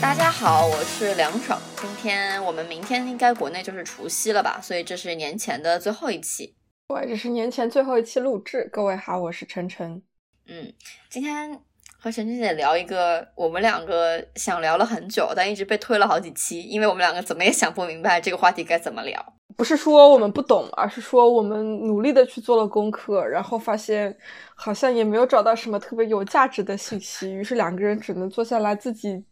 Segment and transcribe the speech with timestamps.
[0.00, 1.60] 大家好，我是梁爽。
[1.76, 4.58] 今天我们明天应该国内就是除夕了吧？
[4.62, 6.56] 所以这是年前的最后一期。
[6.88, 8.66] 对，这是年前最后一期录制。
[8.72, 10.02] 各位好，我是晨晨。
[10.48, 10.72] 嗯，
[11.10, 11.52] 今天
[11.98, 19.34] 和晨晨姐聊一个我们两个想聊了很久，但一直被推了好几期，因为我们两个怎么也想不明白这个话题该怎么聊。
[19.58, 24.16] 不是说我们不懂，而是说我们努力的去做了功课，然后发现
[24.54, 29.22] 好像也没有找到什么特别有价值的信息，于是两个人只能坐下来自己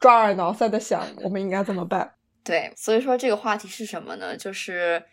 [0.00, 2.14] 抓耳挠腮的想我们应该怎么办。
[2.44, 4.36] 对，所以说这个话题是什么呢？
[4.36, 5.04] 就是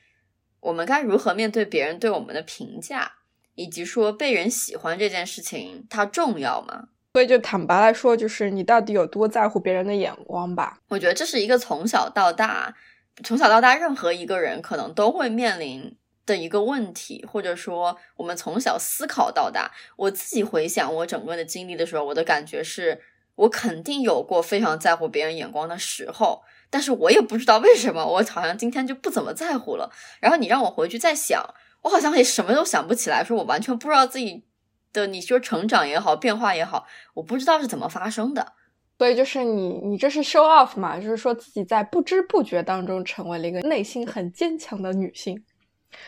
[0.60, 3.14] 我们该如何面对别人对我们的评价。
[3.58, 6.90] 以及说被人喜欢这件事情，它重要吗？
[7.14, 10.82] 所以就坦白来说，就是你到底有多在乎别人的眼光吧？
[10.90, 12.76] 我觉得这是一个从小到大，
[13.24, 19.72] 从小到大任何一个人可能都会面临的一个问题，或者说我们从小思考到大。
[19.96, 23.02] 我自己回想我整个的经历的时候，我的感觉是
[23.36, 29.92] 我肯定有过非常在乎别人眼光的时候，但是我也不知道为什么，我好像今天就不怎么在乎了。
[30.20, 31.44] 然后你让我回去再想。
[31.84, 34.44] 我好像也什么都想不起来，说我完全不知道自己
[34.92, 38.54] 的，你说成长也好，变化也好，我不知道是怎么发生的。
[38.98, 41.00] 所以就是你，你这是 show off 嘛？
[41.00, 45.44] 就是说自己在不知不觉当中成为了一个内心很坚强的女性。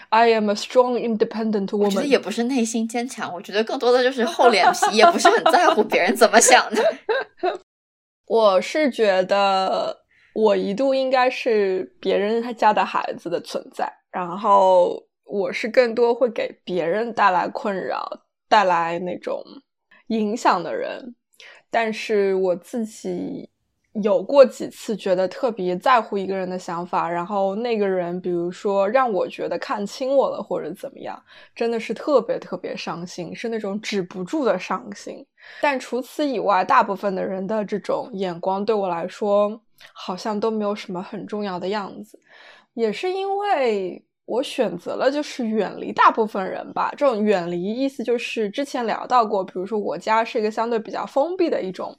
[0.10, 1.86] I am a strong, independent woman。
[1.86, 6.84] 我觉得也不是内心坚强，我觉得更多的就是厚脸皮，也不是很在乎别人怎么想的。
[8.28, 9.98] 我是觉得
[10.34, 15.06] 我一度应该是别人他家的孩子的存在，然后。
[15.30, 19.44] 我是更多会给别人带来困扰、带来那种
[20.08, 21.16] 影响的人，
[21.70, 23.50] 但是我自己
[24.02, 31.22] 有过几次觉得特别在乎一个人的想法，然后那个人比如说让我觉得看清我了或者怎么样，
[31.56, 35.26] 真的是特别特别伤心，是那种止不住的伤心。
[35.62, 39.62] 但除此以外，大部分的人的这种眼光对我来说
[39.94, 42.20] 好像都没有什么很重要的样子，
[42.74, 44.04] 也是因为。
[44.28, 46.94] 我选择了就是远离大部分人吧。
[46.98, 51.98] 这种远离意思就是之前聊到过，比如说我家是一个相对比较封闭的一种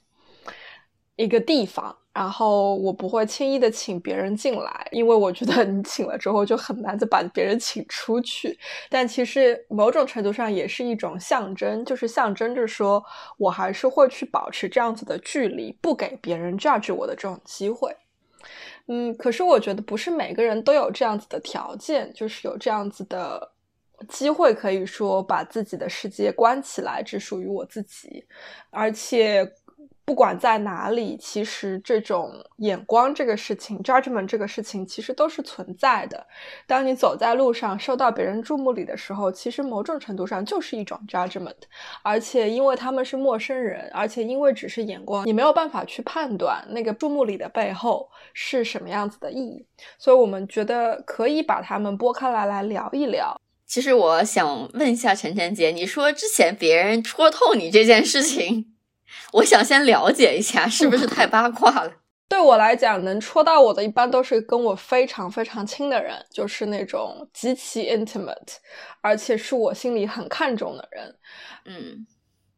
[1.19, 8.57] 一个地方，然后我不会轻易的请别人进来，因为我觉得你请了之后就很难再把别人请出去。
[8.89, 13.03] 但其实某种程度上也是一种象征，就是象征着说
[13.37, 17.93] 我还是会去保持这样子的距离，不给别人 judge 我的这种机会。
[18.87, 23.51] 嗯，可是我觉得不是每个人都有这样子的条件，就是有这样子的
[24.07, 28.23] 机会，可以说把自己的世界关起来，只属于我自己，
[28.69, 29.53] 而且。
[30.09, 36.25] 不管在哪里，其实这种眼光这个事情，judgment 这个事情，其实都是存在的。
[36.65, 41.53] 当你走在路上，受到别人注目礼的时候，其实某种程度上就是一种 judgment。
[42.01, 49.67] 而且因为他们是陌生人，而且因为只是眼光，你没有办法去判断那个注目礼的背后是什么样子的意义。
[49.99, 53.39] 所以我们觉得可以把他们拨开来来聊一聊。
[53.67, 58.78] 其实我想问一下晨晨姐，你说之前别人戳透你这件事情。
[59.33, 61.91] 我想先了解一下，是不是太 八卦了？
[62.27, 68.57] 对我来讲，能戳到我的一般都是跟我非常非常亲的人，就是那种极其 intimate，
[69.01, 71.15] 而且是我心里很看重的人。
[71.65, 72.05] 嗯，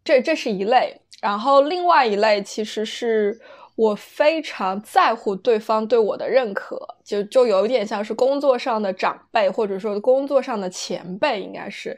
[0.04, 1.02] 这这是一类。
[1.22, 3.40] 然后另外一类，其实是
[3.78, 11.98] 我非常在乎对方对我的认可，就就有一点像是工作上的长辈，或者说工作上的前辈，应该是。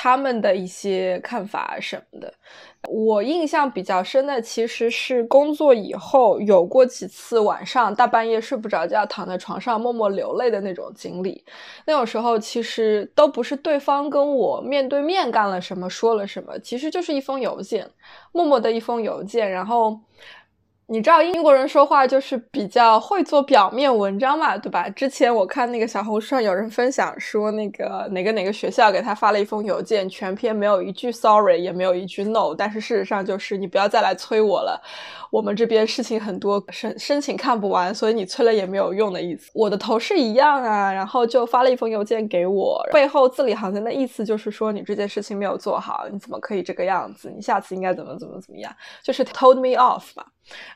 [0.00, 2.32] 他们的一些看法什么的，
[2.90, 11.44] 我印象比较深的其实是工作以后有过几次晚上大半夜睡不着觉，躺在床上默默流泪的那种经历。
[11.84, 17.88] 那种时候其实都不是对方跟我面对面干了什么，说了什么，其实就是一封邮件，
[18.32, 20.00] 默默的一封邮件，然后。
[20.90, 24.88] 你知道英国人说话就是比较会做表面文章嘛，对吧？
[24.88, 34.82] 之前我看那个小红书上有人分享说，那个哪个哪个学校给他发了一封邮件，全篇没有一句 sorry，也没有一句 no，但是事实上就是你不要再来催我了，
[35.30, 39.50] 我们这边事情很多，申申请看不完，所以你催了也没有用的意思。
[39.54, 47.30] 我的同事一样啊，然后就发了一封邮件给我，背后字里行间的意思就是说你这件事情没有做好，你怎么可以这个样子？
[47.34, 48.74] 你下次应该怎么怎么怎么样？
[49.02, 50.24] 就是 told me off 嘛。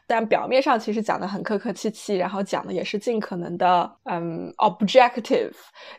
[0.06, 5.52] 但表面上其实讲的很客客气气，然后讲的也是尽可能的嗯 objective，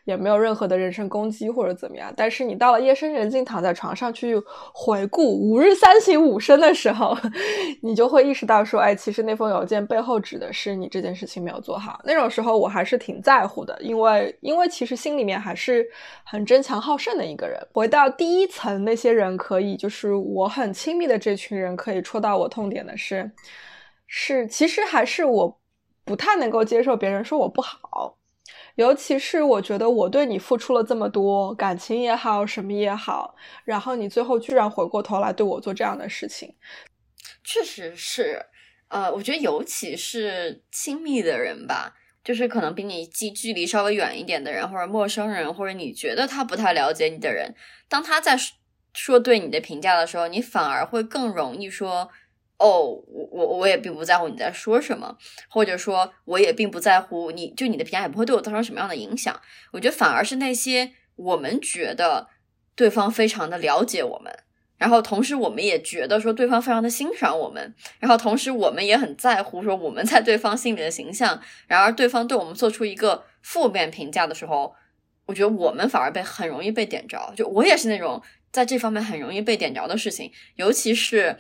[0.06, 2.14] 也没有任何的人身攻击或者怎么样。
[2.16, 4.40] 但是你到了夜深人静躺在床上去
[4.76, 7.18] 回顾五日三省吾身的时候，
[7.82, 12.02] 你就会意识到说，哎，其实那封邮件背后指的是你这件事情没有做好。
[12.04, 15.86] 那种时候我还是挺在乎的，因为因为其实心里面还是
[16.24, 17.60] 很争强好胜的一个人。
[17.74, 23.32] 回到第一层，那些人可以就是我很亲密的这群人可以戳到我痛点的是。
[24.08, 25.60] 是，其实还是我
[26.06, 28.16] 不太能够接受别人说我不好，
[28.76, 36.54] 尤其是我觉得我对你付出了这么多感情也好，什么也好，然后你最后居然回过头来对我做这样的事情，
[37.44, 38.46] 确实是，
[38.88, 47.54] 呃，我觉得尤其是亲密的人吧，就是可能比你距距离稍微远一点的人，或者陌生人，或者你觉得他不太了解你的人，
[47.90, 48.38] 当他在
[48.94, 52.10] 说对你的评价的时候，你反而会更容易说。
[52.60, 55.18] 哦，我我我也并不在乎你在说什么，
[55.50, 59.38] 或者说我也并不在乎你就你的评价也不会对我造成什么样的影响。
[59.74, 62.30] 我觉得反而是那些我们觉得
[62.74, 64.32] 对方非常的了解我们，
[64.84, 71.40] 然后同时我们也觉得说对方非常的欣赏我们，然后同时我们也很在乎说我们在对方心里的形象。
[71.68, 74.76] 然而对方对我们做出一个负面评价的时候，
[75.26, 77.34] 我觉得我们反而被很容易被点着。
[77.38, 78.22] 就我也是那种
[78.52, 81.38] 在这方面很容易被点着的事情，尤其是。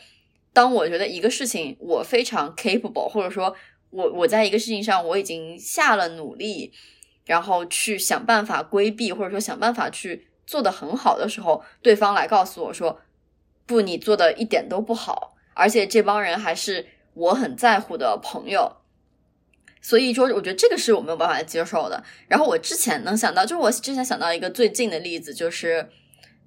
[0.55, 3.55] 当我觉得一个事情我非常 capable，或者说
[3.89, 6.71] 我我在一个事情上我已经下了努力，
[7.25, 13.01] 然后去想办法规避，或者说想办法去做的很好的时候，对方来告诉我说
[13.65, 18.77] 不，你做的一点都不好，而且这帮人还是我很在乎的朋友，
[19.81, 22.03] 所以说我觉得这个是我没有办法接受的。
[22.27, 25.89] 然后我之前能想到，就是我之前想到一个最近的例子，就是。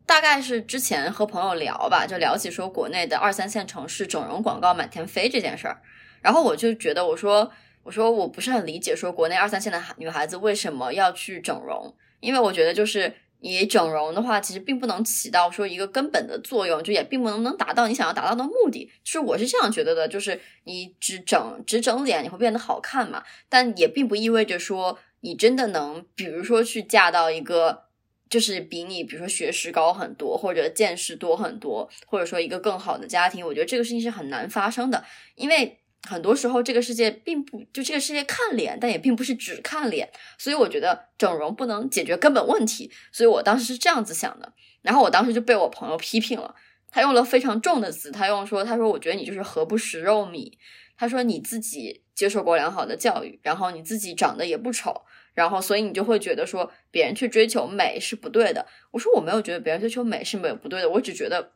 [0.09, 5.83] 大概是之前和朋友聊吧，就聊起说国内的二三线城市整容广告满天飞这件事儿，
[6.23, 7.51] 然后我就觉得我说
[7.83, 13.13] 我说我不是很理解说国内二三线的女孩子为什么要去整容，因为我觉得就是
[13.47, 18.91] 你整容的话，其实并不能起到说一个根本的作用，就也并不能能达到你想要达到的目的。
[19.05, 27.85] 是我是这样觉得的，就是你只整只整脸你会变得好看嘛，但也并不意味着说你真的能，比如说去嫁到一个。
[28.29, 35.05] 就是比你，比如说学识高很多，或者见识多很多，或者说一个更好的家庭，我觉得这个事情是很难发生的，
[35.37, 44.53] 因为很多时候这个世界并不就这个世界看脸，但也并不是只看脸，所以我觉得整容不能解决根本问题，所以我当时是这样子想的，
[44.83, 46.55] 然后我当时就被我朋友批评了，
[46.91, 50.53] 他用了非常重的词，他用说，他说我觉得你就是何不食肉糜，
[50.97, 55.03] 他说你自己接受过良好的教育，然后你自己长得也不丑。
[55.35, 58.65] 然后，所以你就会觉得说别人去追求美是不对的。
[58.91, 61.53] 我说我没有觉得别人追求美是没有不对的，我只觉得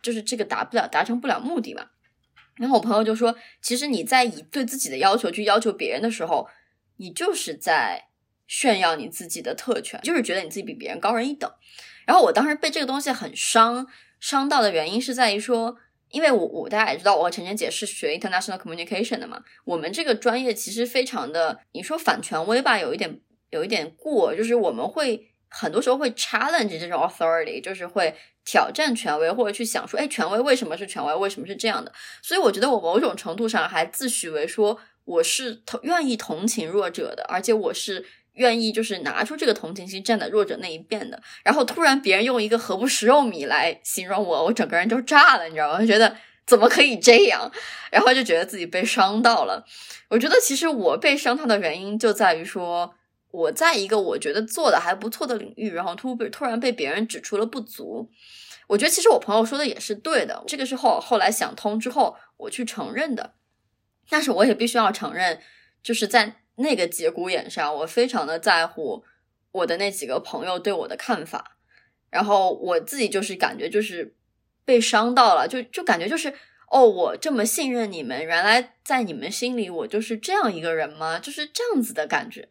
[0.00, 1.86] 就是这个达不了、达成不了目的嘛。
[2.58, 6.48] 然后我朋友就说，其实你在以对自己的要求去要求别人的时候，
[6.96, 8.08] 你就是在
[8.46, 11.50] 炫耀你自己的特权，就是觉得你自己比别人高人一等。
[12.04, 13.86] 然后我当时被这个东西很伤，
[14.20, 15.78] 伤到的原因是在于说。
[16.10, 19.44] 因为我我大家也知道，我和陈晨姐是学 international communication 的嘛。
[19.66, 23.20] 我们这个专业其实非常的，你说反权威吧，有一点
[23.50, 28.14] 有一点过，就是我们会很多时候会 challenge 这种 authority，就是会
[28.44, 31.92] 挑战权威，或者去想说，哎，权威为什么是权威，为什么是这样的？
[32.22, 38.06] 所以我觉得我某种程度上还自诩为说我是同愿意同情弱者的，而且我是。
[38.34, 45.80] 愿意就是拿出这个同情心站在弱者那一边的，然后突然别人用一个“何不食肉糜”来形容我，我整个人就炸了，你知道吗？
[45.80, 47.50] 就觉得怎么可以这样？
[47.90, 49.64] 然后就觉得自己被伤到了。
[50.08, 52.94] 我觉得其实我被伤到的原因就在于说，
[53.30, 58.10] 我在一个我觉得做的还不错的领域，然后突被突然被别人指出了不足。
[58.66, 63.34] 我觉得其实我朋友说的也是对的，这个是后后来想通之后我去承认的。
[64.08, 65.40] 但是我也必须要承认，
[65.82, 66.36] 就是在。
[66.60, 69.04] 那个节骨眼上，我非常的在乎
[69.52, 71.56] 我的那几个朋友对我的看法，
[72.10, 74.16] 然后我自己就是感觉就是
[74.64, 76.34] 被伤到了，就就感觉就是
[76.72, 81.20] 哦，我这么信任你们，原来在你们心里我就是这样一个人吗？
[81.20, 82.48] 就是这样子的感觉。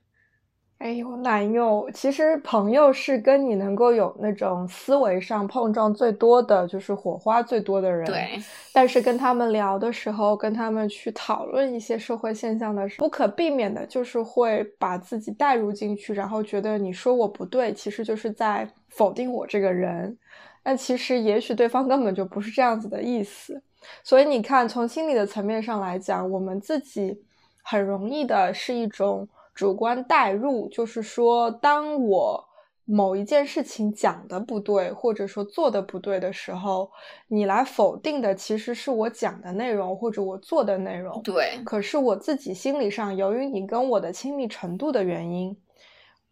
[0.77, 8.05] 哎呦，男友，其实朋友是跟你能够有那种思维上碰撞最多的，就是火花最多的人。
[8.05, 8.39] 对。
[8.72, 20.15] 但是跟他们聊的时候，跟他们去讨论一些社会现象的时候，不可避免的就是会把自己带入进去，然后觉得你说我不对，其实就是在否定我这个人。
[20.62, 23.60] 但其实也许对方根本就不是这样子的意思。
[24.03, 27.19] 所以你看，从心理的层面上来讲，我们自己
[27.63, 29.27] 很容易的是一种。
[29.57, 32.45] 主观代入，就是说，当我
[32.85, 36.91] 某一件事情讲的不对，或者说做的不对的时候，
[37.27, 41.19] 你来否定的其实是我讲的内容或者我做的内容。
[41.23, 45.57] 对，可是我自己心理上，由于你跟我的亲密程度的原因。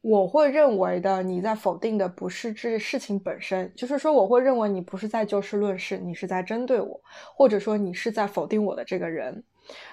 [0.02, 7.02] 我会认为的，你在否定的不是这事情本身，就是说，我会认为你不是在就事论事，你是在针对我，
[7.36, 9.44] 或者说你是在否定我的这个人。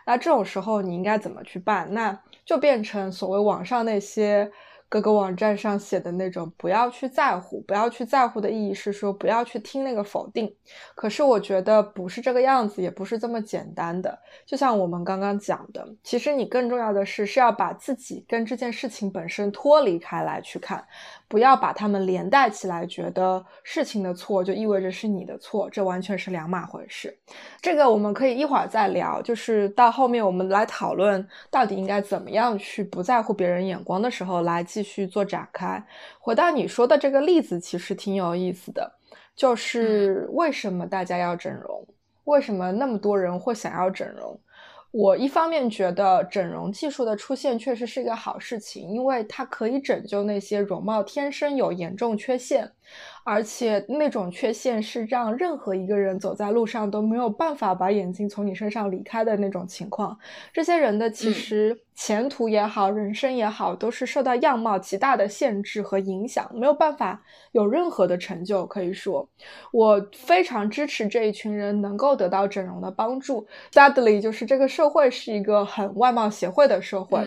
[0.04, 1.88] 那这种时候你应该怎么去办？
[1.94, 4.50] 那就变成所谓网上那些。
[4.92, 10.54] 各个网站上写的那种不要去在乎，不要去在乎的意义是说不要去听那个否定。
[10.94, 14.18] 可是我觉得不是这个样子，也不是这么简单的。
[14.44, 20.86] 就像我们刚刚讲的，其实你更重要的是是要把自己跟这件事情本身脱离开来去看。
[21.32, 27.18] 不要把他们连带起来，觉得事情的错就意味着是你的错，这完全是两码回事。
[27.62, 35.82] 这个我们可以一会儿再聊，就是到后面我们来讨论到底应该怎么样去不在乎别人眼光的时候来继续做展开。
[36.20, 38.92] 回到你说的这个例子，其实挺有意思的，
[39.34, 41.86] 就是为什么大家要整容？
[42.24, 44.38] 为什么那么多人会想要整容？
[44.92, 52.72] 我一方面觉得整容技术的出现确实是一个好事情，因为它可以拯救那些容貌天生有严重缺陷。
[53.24, 60.18] 而且那种缺陷是让任何一个人走在路上都没有办法把眼睛从你身上离开的那种情况。
[60.52, 67.22] 这些人的其实前途也好，人生也好，都是受到样貌极大的限制和影响，没有办法
[67.52, 68.66] 有任何的成就。
[68.66, 69.28] 可以说，
[69.72, 73.46] 我非常支持这一群人能够得到整容的帮助。
[73.72, 77.24] Sadly，就是这个社会是一个很外貌协会的社会。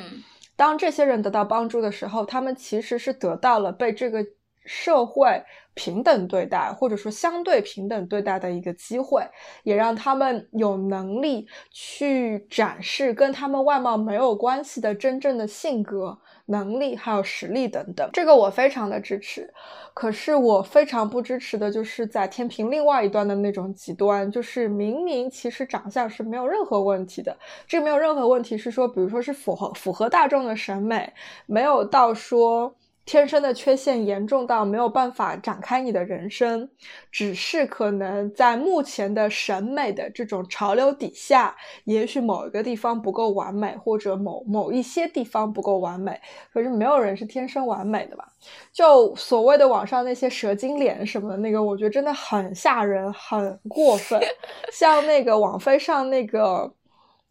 [0.57, 4.25] 当这些人得到帮助的时候，他们其实是得到了被这个。
[4.65, 5.43] 社会
[5.73, 9.23] 平等对待，或者说相对平等对待的一个机会，
[9.63, 18.09] 也让他们有能力去展示跟他们外貌没有关系的真正的性格、能力还有实力等等。
[18.13, 19.53] 这个我非常的支持。
[19.93, 31.13] 可是我非常不支持的就是在天平另外一端的那种极端，就是明明其实长相是没有任何问题的，这没有任何问题是说，比如说是符合符合大众的审美，
[31.45, 32.75] 没有到说。
[33.05, 36.67] 天生的缺陷严重到没有办法展开你的人生，
[37.11, 46.19] 只是可能在目前的审美的这种潮流底下，也许某一个地方不够完美，或者某某一些地方不够完美。
[46.51, 48.27] 可是没有人是天生完美的吧？
[48.73, 54.19] 就所谓的网上那些蛇精脸什么的那个，我觉得真的很吓人，很过分。
[54.73, 56.73] 像那个网飞上那个。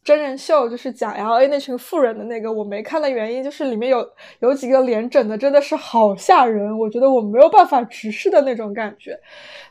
[0.05, 4.07] 真人秀就是讲 L A 那群富人的那个，我没看的原因就是里面有
[4.41, 9.19] 有几个脸整的真的是好吓人，我觉得我没有办法直视的那种感觉，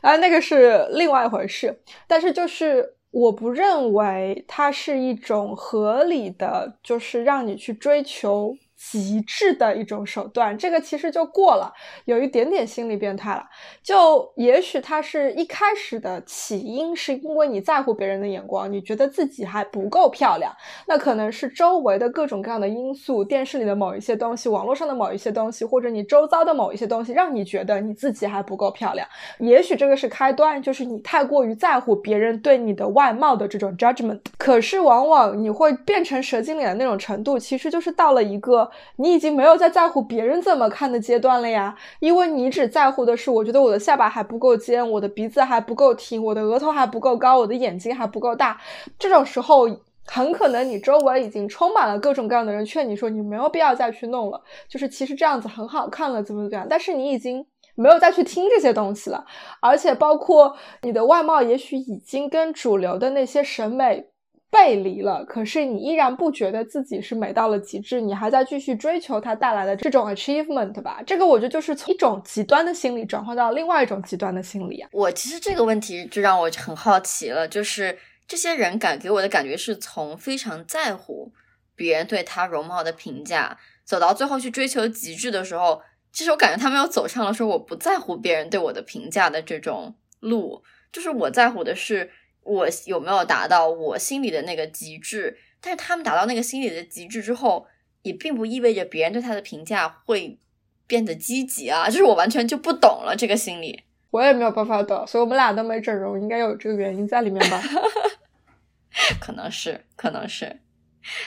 [0.00, 1.78] 啊，那个是另外一回事。
[2.08, 8.56] 但是就是我不认为它是一种合理的，就是让你去追求。
[8.90, 11.72] 极致的一种手段，这个其实就过了，
[12.04, 13.44] 有一点点心理变态了。
[13.82, 20.54] 就也许他是一开始的起因，是因为你在乎别人的眼光，你觉得自己还不够漂亮，
[20.86, 29.08] 那可能是周围的各种各样的因素，电视里的某一些东西，网络上的某一些东西，或者你周遭的某一些东西，让你觉得你自己还不够漂亮。
[29.38, 34.20] 也许这个是开端，就是你太过于在乎别人对你的外貌的这种 judgment。
[34.36, 38.70] 可是往往你会变成蛇精脸的那种程度，其实就是到了一个。
[38.96, 48.60] 你已经没有在在乎别人怎么看的阶段了呀，因为你只在乎的是，我觉得我的下巴还不够尖，我的鼻子还不够挺，我的额头还不够高，我的眼睛还不够大。
[48.98, 49.68] 这种时候，
[50.06, 56.66] 很可能你周围已经充满了各种各样的人劝你说，你没有必要再去弄了，就是其实这样子很好看了，怎么怎么样。
[56.68, 59.24] 但是你已经没有再去听这些东西了，
[59.60, 64.08] 而且包括你的外貌，也许已经跟主流的那些审美。
[64.54, 71.02] 背离了，可是你依然不觉得自己是美到了极致，你还在继续追求它带来的这种 achievement 吧？
[71.04, 74.88] 这个我觉得就是从一种极端的心理转换到另外一种极端的心理啊。
[74.92, 81.32] 我其实这个问题就让我很好奇了，就是这些人感给我的感觉是从非常在乎
[81.74, 85.82] 别人对他容貌的评价，走到最后去追求极致的时候，
[86.12, 92.12] 其实我感觉他们又走上了说我不在乎别人对我的评价的这种路，就是我在乎的是。
[92.44, 95.38] 我有没有达到我心里的那个极致？
[95.60, 97.66] 但是他们达到那个心理的极致之后，
[98.02, 100.38] 也并不意味着别人对他的评价会
[100.86, 101.88] 变得积极啊！
[101.88, 107.62] 就是我完全就不懂了这个心理，我也没有办法懂，所以我们俩都没整容，应该有这个原因在里面吧？
[109.20, 110.60] 可能是，可能是。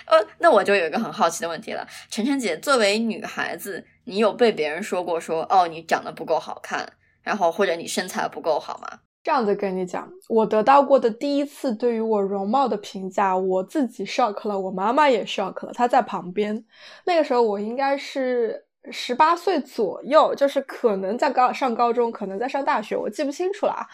[0.05, 6.93] 呃，那我就有一个很好奇的问题了，晨晨姐，作为女孩子，你有被别人说过说哦你长得不够好看，
[7.23, 8.99] 然后或者你身材不够好吗？
[9.27, 16.63] 这样子跟你讲，我得到过的第一次对于我容貌的评价，我自己 shock 了，我妈妈也 shock 了，她在旁边。
[17.03, 23.85] 那个时候我应该是十八岁左右，就是可能在高上高中，可能在上大学，我记不清楚了。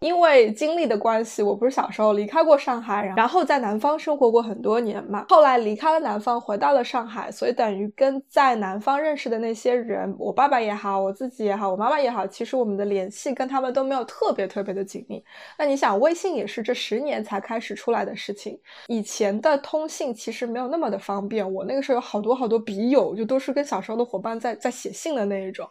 [0.00, 5.24] 因为经历的关系，我不是小时候离开过上海，然后在南方生活过很多年嘛。
[5.28, 15.24] 后来离开了南方，回到了上海，所以等于跟在南方认识的那些人，我爸爸也好，我自己也好，我妈妈也好，其实我们的联系跟他们都没有特别特别的紧密。
[15.58, 21.50] 那你想，微信也是这十年才开始出来的事情，以前的通信其实没有那么的方便。
[21.50, 25.66] 我那个时候有好多好多笔友，就都是跟小时候的伙伴在在写信的那一种。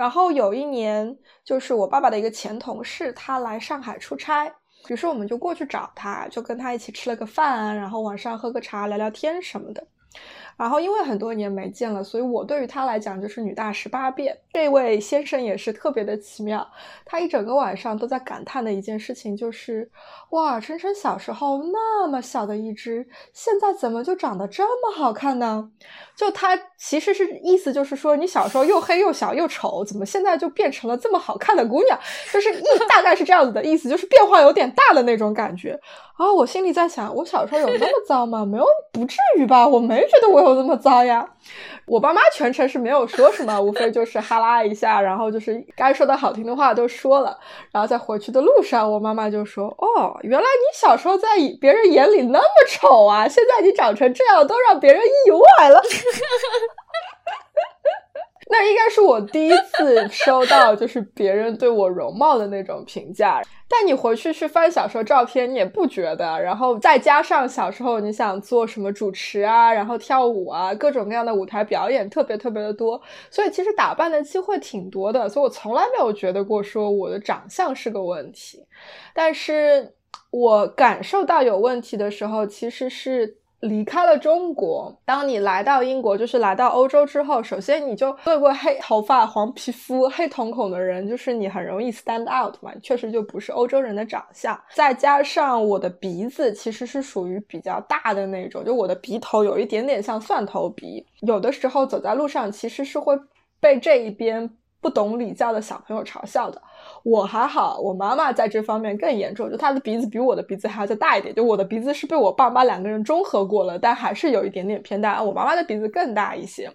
[0.00, 1.14] 然后有一年，
[1.44, 4.50] 就是我爸爸的一个前同事，他来上海出差，
[4.88, 9.86] 于是我们就过去找他，就跟他一起吃了个饭，然后晚上喝个茶，聊聊天什么的。
[10.60, 14.36] 然后因为很多年没见了，所以我对于他来讲就是女大十八变。
[14.52, 16.68] 这位先生也是特别的奇妙，
[17.06, 19.90] 他一整个晚上都在感叹的一件事情就是：
[20.32, 25.70] 哇，晨晨小时候那么小的一只，现在怎么就长得这么好看呢？
[26.14, 31.98] 就他其实是意思就是说，你小时候又黑又小又丑，怎么现在就变成了这么好看的姑娘？
[32.30, 35.80] 就是意大概是这样子的意思，就是变化有点大的那种感觉。
[36.18, 38.44] 啊，我心里在想，我小时候有那么糟吗？
[38.44, 39.66] 没有，不至于吧？
[39.66, 41.26] 我没觉得我有都那么糟呀。
[41.86, 47.36] 我爸妈全程是没有说什么，无非就是哈拉一下，然后就是该说的好听的话都说了。
[47.72, 51.28] 然后在回去的路上，我妈妈就说：“哦，原来你小时候在
[51.60, 55.80] 别人眼里那么丑啊，现在你长成这样，都让别人意外了。
[58.52, 63.40] ”那应该是我第一次收到，就是别人对我容貌的那种评价。
[63.68, 66.42] 但你回去去翻小时候照片，你也不觉得。
[66.42, 75.28] 然后再加上小时候你想做什么主持啊，然后跳舞啊，各种各样的舞台表演特别特别的多，所以其实打扮的机会挺多的。
[75.28, 78.66] 所以我从来没有觉得过说我的长相是个问题。
[79.14, 79.94] 但是
[80.32, 83.36] 我感受到有问题的时候，其实是。
[83.60, 94.58] 离开了中国，当你来到英国，就是来到欧洲之后，首先你就对过黑头发、黄皮肤、黑瞳孔的人，就是你很容易 stand out 嘛，确实就不是欧洲人的长相。
[94.74, 103.14] 再加上我的鼻子其实是属于比较大的那种，就我的鼻头有一点点像蒜头鼻，有的时候走在路上其实是会
[103.60, 106.60] 被这一边不懂礼教的小朋友嘲笑的。
[107.02, 111.34] 我还好，我妈妈在这方面更严重，就她的鼻子比我的鼻子还要再大一点。
[111.34, 115.22] 就我的鼻子是被我爸妈两个人中和过了，但还是有一点点偏大。
[115.22, 116.70] 我妈妈的鼻子更大一些。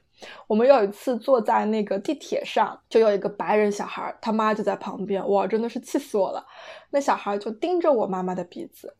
[0.48, 6.46] 我们有一次坐在那个地铁上，就有一个白人小孩，他妈就在旁边，哇，真的是气死我了。
[6.90, 8.96] 那小孩就盯着我妈妈的鼻子，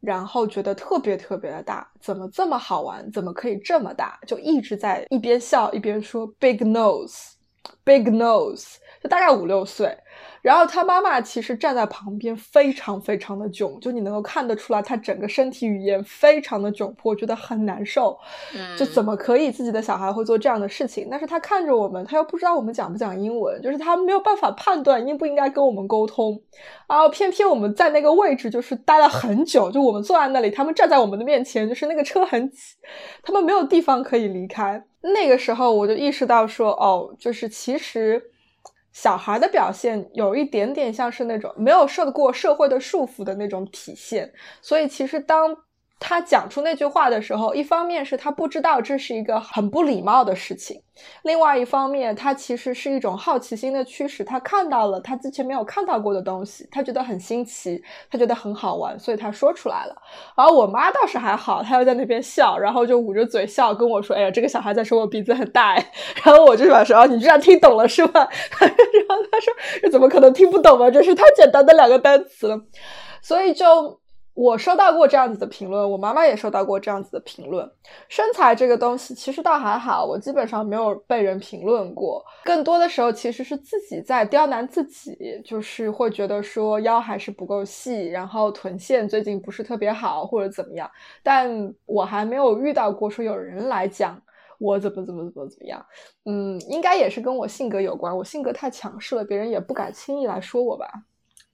[0.00, 3.12] 然后觉得特别特别的大，怎么这么好玩？
[3.12, 4.18] 怎么可以这么大？
[4.26, 7.32] 就一直在一边笑一边说 “big nose
[7.84, 9.96] nose”，“big nose”，就大概五六岁。
[10.42, 18.18] 然后他妈妈其实站在旁边，非常非常的囧，就你能够看得出来，他整个身体语言非常的窘迫，觉得很难受。
[18.76, 21.08] 就怎么可以自己的小孩会做这样的事情？
[21.10, 26.38] 但是他看着我们，他又不知道我们讲不讲英文，就是他没有办法判断应不应该跟我们沟通。
[26.86, 32.74] 然后偏偏我们在那个位置就是待了很久，就我们坐在那里，他们站在我们的面前，就是那个车很挤，
[33.22, 34.84] 他们没有地方可以离开。
[35.00, 38.30] 那个时候我就意识到说，哦，就是其其实。
[38.92, 44.32] 小孩的表现有一点点像是那种没有受过社会的束缚的那种体现，
[44.62, 45.63] 所以其实当。
[46.06, 50.82] 他讲出那句话的时候，一方面是他不知道这是一个很不礼貌的事情，
[51.22, 54.22] 另外一方面，他其实是一种好奇心的驱使。
[54.22, 59.96] 他看到了他之前没有看到过的东西，他觉得很新奇，他觉得很好玩，所以他说出来了。
[60.36, 65.90] 而我妈倒是还好，她又在那边笑，然后就捂着嘴笑跟我说：“哎呀，这个小孩在说我鼻子很大。”哎，
[66.22, 68.28] 然后我就说：“哦，你居然听懂了是吧？”
[68.60, 70.90] 然后他说：“这怎么可能听不懂啊？
[70.90, 72.60] 这是太简单的两个单词了。”
[73.22, 74.03] 所以就。
[74.34, 77.70] 我收到过这样子的评论，我妈妈也收到过这样子的评论。
[78.08, 82.24] 身材这个东西其实倒还好，我基本上没有被人评论过。
[82.44, 90.90] 更多的时候其实是自己在刁难自己，就是会觉得说腰还是不够细，然后臀线最近不是特别好，或者怎么样。
[91.22, 94.20] 但我还没有遇到过说有人来讲
[94.58, 95.84] 我怎么怎么怎么怎么样。
[96.24, 100.88] 嗯，应该也是跟我性格有关，我性格太强势了，别人也不敢轻易来说我吧。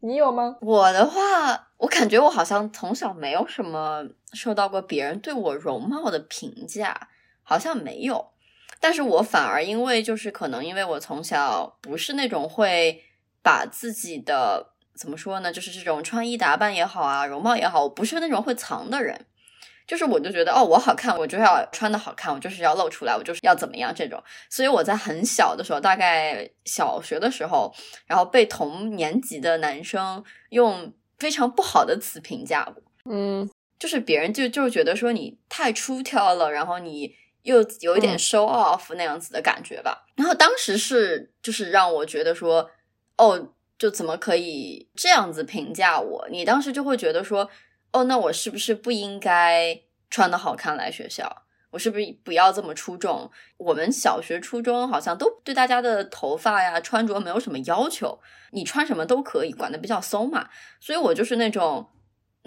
[0.01, 0.57] 你有吗？
[0.63, 7.09] 我的话，我感觉我好像从小没有什么受到过别人对我容貌的评价，
[7.43, 8.33] 好像没有。
[8.79, 13.03] 但是我反而因为就是可能因为我从小不是那种会
[13.43, 19.27] 把自己的怎么说呢，就是这种穿衣打扮也好啊，容貌也好，我不是那种会藏的人。
[19.87, 24.23] 就是我就觉得哦，我好看，我就要穿的好看，我就是要露出来，我就是要怎么样这种。
[24.49, 27.75] 所以我在很小的时候，大概小学的时候，
[28.07, 32.83] 然后被同年级的男生用非常不好的词评价过。
[33.05, 40.07] 嗯，就是别人就就觉得说你太出挑了，然后你又有一点 show off 那样子的感觉吧。
[40.17, 42.71] 然后当时是就是让我觉得说，
[43.17, 46.29] 哦，就怎么可以这样子评价我？
[46.31, 47.49] 你当时就会觉得说，
[47.93, 49.81] 哦，那我是不是不应该
[50.11, 51.45] 穿的好看来学校？
[51.71, 53.31] 我是不是不要这么出众？
[53.57, 58.19] 我们小学、初中好像都对大家的头发呀、穿着没有什么要求，
[58.51, 60.49] 你穿什么都可以，管的比较松嘛。
[60.81, 61.87] 所以我就是那种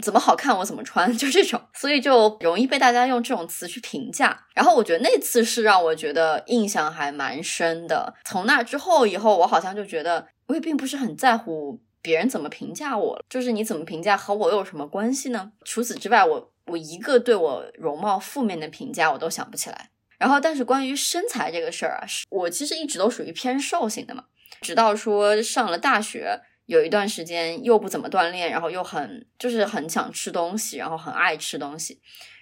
[0.01, 4.45] 怎么好看我怎么穿，就这种，所以就容易被大家用这种词去评价。
[4.53, 8.13] 然后我觉得那次是让我觉得印象还蛮深的。
[8.25, 15.53] 从那之后以后，我好像就觉得我也并不是很在乎别人怎么评价我，就是你怎么评价和我有什么关系呢？
[15.63, 16.53] 除此之外，我。
[16.65, 19.89] 我一个对我容貌负面的评价我都想不起来。
[20.17, 24.23] 然后，但是关于身材这个事儿啊，我其实一直都属于偏瘦型的嘛。
[24.62, 31.99] 直到说上了大学，有一段时间又不怎么锻炼，然后又很就是很想吃东西，然后很爱吃东西。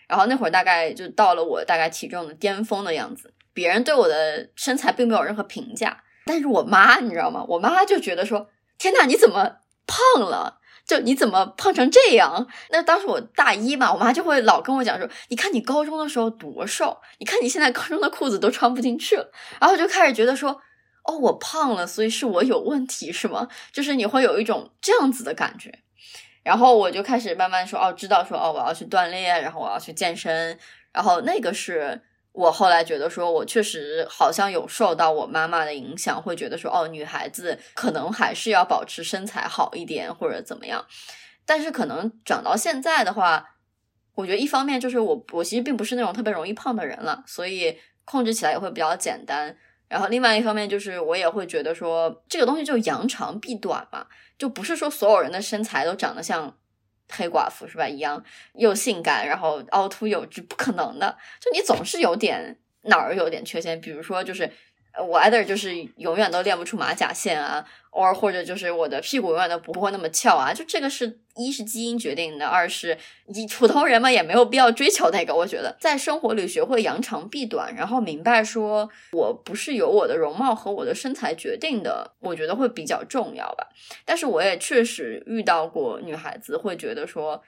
[0.08, 3.34] 然后那会儿大概就到了我大概体重的巅峰的样子。
[3.54, 7.44] 别人对我的身材并没有任何评价，但是我妈你知道吗？
[7.48, 9.58] 我妈就觉得说：“天呐，你怎么
[9.88, 10.60] 胖了？”
[10.92, 12.46] 就你怎么胖成这样？
[12.70, 20.52] 那当时我大一嘛，我妈就会老跟我讲说：“你看你高中的时候多瘦，你看你现在高中的裤子都穿不进去了。”然后就开始觉得说
[21.08, 25.72] ：“哦，我胖了，所以是我有问题是吗？”就是你会有一种这样子的感觉。
[26.44, 30.60] 然后我就开始慢慢说：“哦，知道说哦，我要去锻炼，然后我要去健身。”
[30.92, 32.02] 然后那个是。
[32.34, 40.86] 我后来觉得，说我确实好像有受到我妈妈的影响，会觉得说，哦，女孩子可能还是要保持身材好一点，或者怎么样。
[41.46, 43.58] 但是可能长到现在的话，
[44.16, 49.58] 我觉得一方面就是我我其实并不是那种特别容易胖的人了，所以控制起来也会比较简单。
[49.90, 56.56] 然后另外一方面就是我也会觉得说，这个东西就扬长避短嘛，就不是说所有人的身材都长得像。
[57.12, 57.88] 黑寡妇是吧？
[57.88, 61.18] 一样又性感，然后凹凸有致，不可能的。
[61.40, 64.52] 就你总是有点哪儿有点缺陷，比如说就是
[65.08, 67.66] 我 either 就是永远都练不出马甲线啊。
[67.92, 75.34] ，or 或者就是我的屁股永远都不会那么翘啊，就这个是一是基因决定的，二是你普通人嘛也没有必要追求那个。
[75.34, 83.68] 我觉得在生活里学会扬长避短，然后明白说我不是由我的容貌和我的身材决定的，我觉得会比较重要吧。
[84.06, 87.42] 但是我也确实遇到过女孩子会觉得说。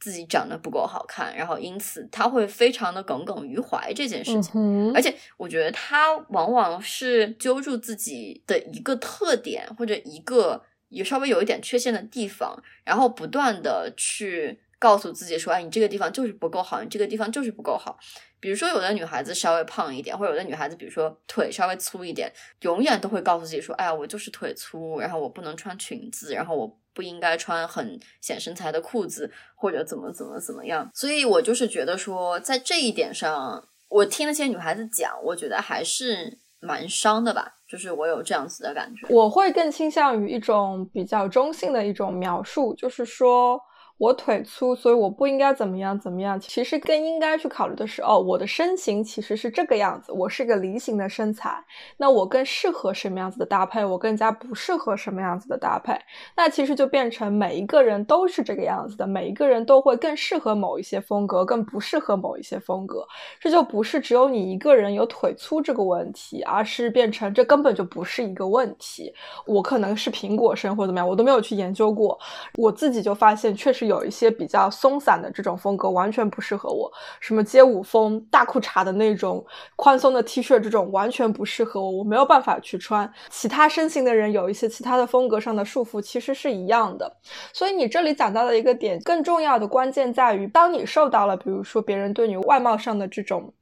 [0.00, 10.62] 自己长得不够好看，然后因此她会非常的耿耿于怀这件事情，而且我觉得她往往是揪住自己的一个特点或者一个
[10.94, 17.98] 也稍微有一点缺陷的地方，然后不断的去告诉自己说：“哎，你这个地方就是不够好，你这个地方就是不够好。”
[18.40, 30.88] 比如说，有的女孩子稍微胖一点，或者有的女孩子，比如说腿稍微粗一点，永远都会告诉自己说：“哎呀，我就是腿粗，然后我不能穿裙子，然后我。”不应该穿很显身材的裤子，或者怎么怎么怎么样。
[30.94, 37.54] 所以我就是觉得说，在这一点上，我听那些女孩子讲，我觉得还是蛮伤的吧。
[37.68, 39.06] 就是我有这样子的感觉。
[39.08, 43.60] 我会更倾向于一种比较中性的一种描述，就是说。
[43.96, 46.38] 我腿粗，所以我不应该怎么样怎么样。
[46.38, 51.64] 其实更应该去考虑的是，哦，我的身形其实是这个样子，我是个梨形的身材，
[51.96, 53.84] 那我更适合什么样子的搭配？
[53.84, 55.96] 我更加不适合什么样子的搭配？
[56.36, 63.06] 那其实就变成每一个人都是这个样子的，每一个人都会更适合某一些风格，更不适合某一些风格。
[63.38, 69.14] 这就不是只有你一个人有腿粗这个问题，而是变成这根本就不是一个问题。
[69.46, 72.18] 我可能是苹果身或者怎么样，我都没有去研究过，
[72.56, 73.84] 我自己就发现确实。
[73.84, 79.44] 有有一些比较松散的这种风格完全不适合我，什么街舞风、大裤衩的那种
[79.76, 83.10] 宽松的 T 恤，这种完全不适合我，我没有办法去穿。
[83.30, 87.16] 其他身形的人有一些其他的风格上的束缚，其实是一样的。
[87.52, 93.52] 所以你这里讲到的一个点，更重要的关键在于，当你受到了比如说别人对你外貌上的这种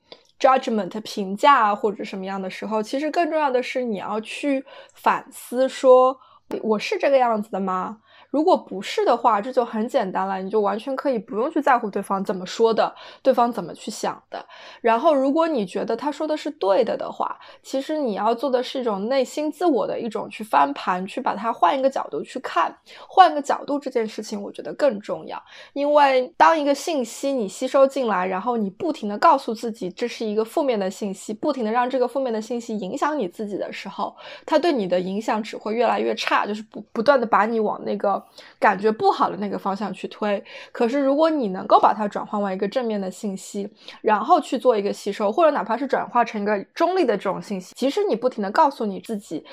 [0.41, 4.65] judgment 评价啊或者什么样的时候，其实更重要的是你要去
[4.95, 6.19] 反思，说
[6.63, 7.99] 我是这个样子的吗？
[8.33, 12.93] 如果不是的话，这就很简单了，你就完全可以不用去在乎对方怎么说的，
[13.23, 14.43] 对方怎么去想的。
[14.81, 22.75] 然后，如果你觉得他说的是对的的话，其实你要做的是一种内心自我的一种去翻盘，去把它换一个角度去看，
[23.07, 25.41] 换个角度这件事情，我觉得更重要。
[25.75, 34.17] 因为当一个信息你吸收进来，然后你不停的告诉自己这是一个负面的信息，不停的让这个负面的信息影响你自己的时候，
[34.47, 38.22] 它对你的影响只会越来越差，就是不不断的把你往那个。
[38.59, 43.69] 感觉不好的那个方向去推，可是如果你能够把它转换为一个正面的信息，
[44.01, 49.45] 然后去做一个吸收，或者哪怕是转化成一个中立的这种信息，其实你不停的告诉你自己，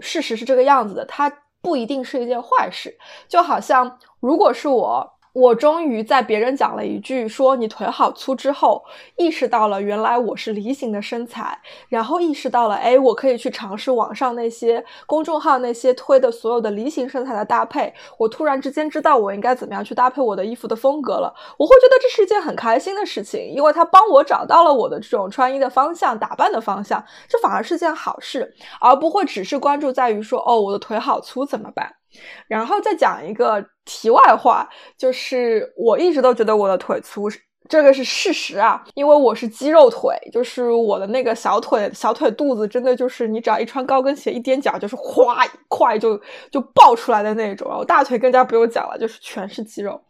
[0.00, 2.96] 事实是这个样子的，它不一定是一件坏事。
[3.28, 8.84] 就好像如果是我我终于在别人讲了一句说你腿好粗之后，
[9.16, 17.94] 意识到了原来我是梨形的身材，然后意识到了，哎，我可以去尝试网上那些公众号那些推的所有的梨形身材的搭配。
[18.18, 21.32] 我突然之间知道我应该怎么样去搭配我的衣服的风格了。
[21.56, 31.99] 我会觉得这是一件很开心的事情，因为它帮我找到了我的这种穿衣的方向、打扮的方向，这反而是件好事，而不会只是关注在于说，哦，我的腿好粗怎么办？
[32.48, 37.28] 然后再讲一个题外话，就是我一直都觉得我的腿粗，
[37.68, 46.20] 这个是事实啊，因为我是肌肉腿，就是我的那个小腿小腿肚子真的就是你只要一穿高跟鞋一踮脚就是哗一块就
[46.50, 50.00] 就爆出来的那种，然后大腿更加不用讲了，就是全是肌肉。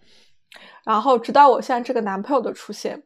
[0.84, 3.02] 然后直到我现在这个男朋友的出现。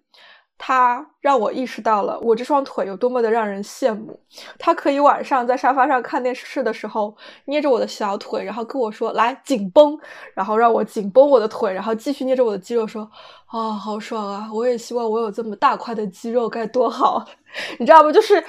[0.57, 4.19] 他让我意识到了我这双腿有多么的让人羡慕。
[4.59, 7.15] 他可以晚上在沙发上看电视的时候，
[7.47, 9.99] 捏着我的小腿，然后跟我说：“来紧绷。”
[10.35, 13.09] 然后让我紧绷我的腿，然后继续捏着我的肌肉说
[13.47, 14.49] ：“啊，好爽啊！
[14.53, 17.25] 我也希望我有这么大块的肌肉，该多好。”
[17.79, 18.11] 你知道不？
[18.11, 18.43] 就是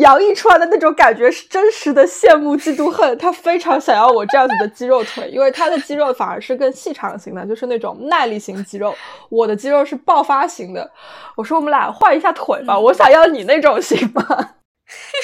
[0.00, 3.16] 洋溢出来的那种感觉是真实的羡慕、嫉妒、恨。
[3.16, 8.94] 他非常想要我这样子的肌肉腿，因为他的肌肉反而是更细长型的，就是那种耐力型肌肉。
[9.30, 10.90] 我的肌肉是爆发型的。
[11.36, 14.22] 我说我们俩换一下腿吧，我想要你那种行吗。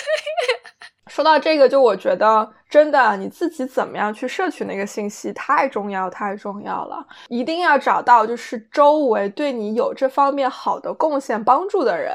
[1.09, 2.51] 说到这个，就我觉得。
[2.71, 7.05] 真的，你自己怎么样去摄取那个信息太重要，太重要了。
[7.29, 12.13] 一定要找到就是周围对你有这方面好的贡献帮助的人。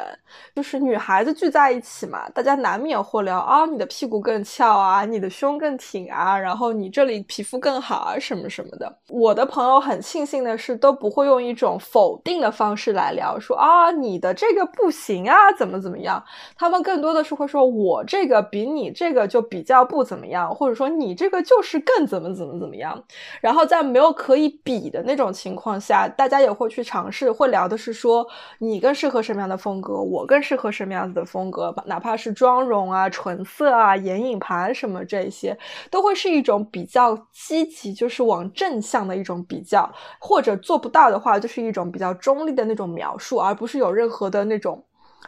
[0.53, 8.97] 就是女孩子聚在一起嘛，大家难免会聊啊，你的屁股更翘啊，你的胸更挺啊，然后你这里皮肤更好啊，什么什么的。
[9.09, 16.23] 我的朋友很庆幸的是，都不会用一种否定的方式来聊，说啊，你的这个不行啊，怎么怎么样。
[16.57, 20.44] 他们更多的是会说，我这个比你这个就比较不怎么样。
[20.53, 23.03] 或者说你这个就是更怎么怎么怎么样，
[23.41, 28.27] 然后在没有可以比的那种情况下，大家也会去尝试，会聊的是说
[28.59, 35.57] 你更适合什么样的风格，我更适合什么样子的风格，哪怕是妆容啊、唇色啊、眼影盘什么这些，
[35.89, 44.83] 都会是一种比较积极，就是往正向的一种比较，或者做不到的话，就是一种比较中立的那种描述，而不是有任何的那种。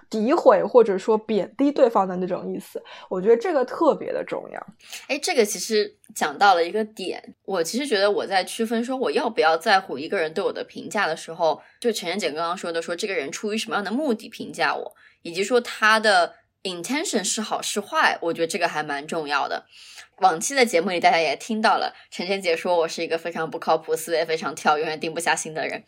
[0.09, 4.67] 诋毁或者说贬低对方的那种意思，我觉得这个特别的重要。
[5.07, 19.65] 哎，这个其实讲到了一个点，我其实觉得我在区分说我要不要在乎一个人对我的评价的时候，就陈妍姐刚刚说的，说这个人出于什么样的目的评价我，以及说他的 intention 是好是坏，我觉得这个还蛮重要的。
[20.19, 25.83] 往期的节目里，大家也听到了陈晨姐说我是一个非常不靠谱、思维非常跳、永远定不下心的人。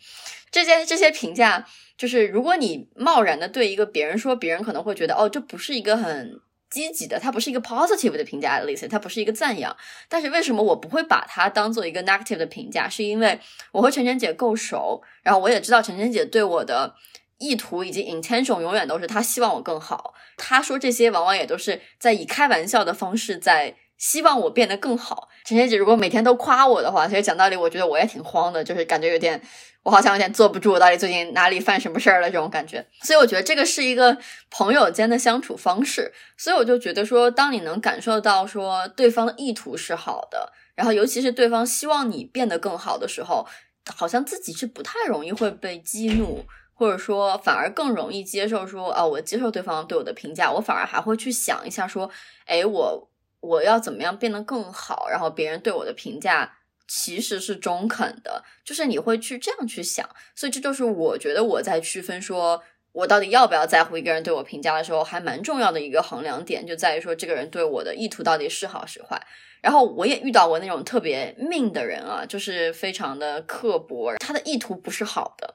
[0.50, 1.66] 这些这些评价，
[1.96, 6.40] 就是如果你贸然的对一个别人说，别人可能会觉得哦，这不是一个很
[6.70, 9.76] 积极的，它不是一个 positive 的评价，意思它不是一个赞扬。
[10.08, 12.88] 但是为什么我不会把它当做一个 negative 的评价？
[12.88, 13.40] 是因为
[13.72, 16.94] 我和陈晨姐够熟，然后我也知道陈晨姐对我的
[17.38, 20.14] 意图以及 intention 永远都是她希望我更好。
[20.36, 23.74] 她说这些往往也都是在以开玩笑的方式在。
[24.00, 25.28] 希望我变得更好。
[25.44, 29.40] 陈姐姐如果每天都夸我的话，其实讲道理，我觉得我也挺慌的，就是感觉有点，
[29.82, 32.84] 我好像有点坐不住，到底最近哪里犯什么事儿了这种感觉。
[33.02, 34.16] 所以我觉得这个是一个
[34.50, 36.12] 朋友间的相处方式。
[36.38, 43.46] 所以我就觉得说，当你能感受到说对方的意图是好的，然后尤其是对方希望你变得更好的时候，
[43.94, 52.10] 好像自己是不太容易会被激怒，或者说反而更容易接受说，啊，我接受对方对我的评价，我反而还会去想一下说，
[52.46, 53.09] 哎，我。
[53.40, 55.08] 我要怎么样变得更好？
[55.10, 69.20] 然后别人对我的评价其实是中肯的，就是你会去这样去想，所以这就是我觉得我在区分说我到底要不要在乎一个人对我评价的时候，还蛮重要的一个衡量点，就在于说这个人对我的意图到底是好是坏。
[69.62, 75.54] 然后我也遇到过那种特别命的人啊，就是非常的刻薄，他的意图不是好的。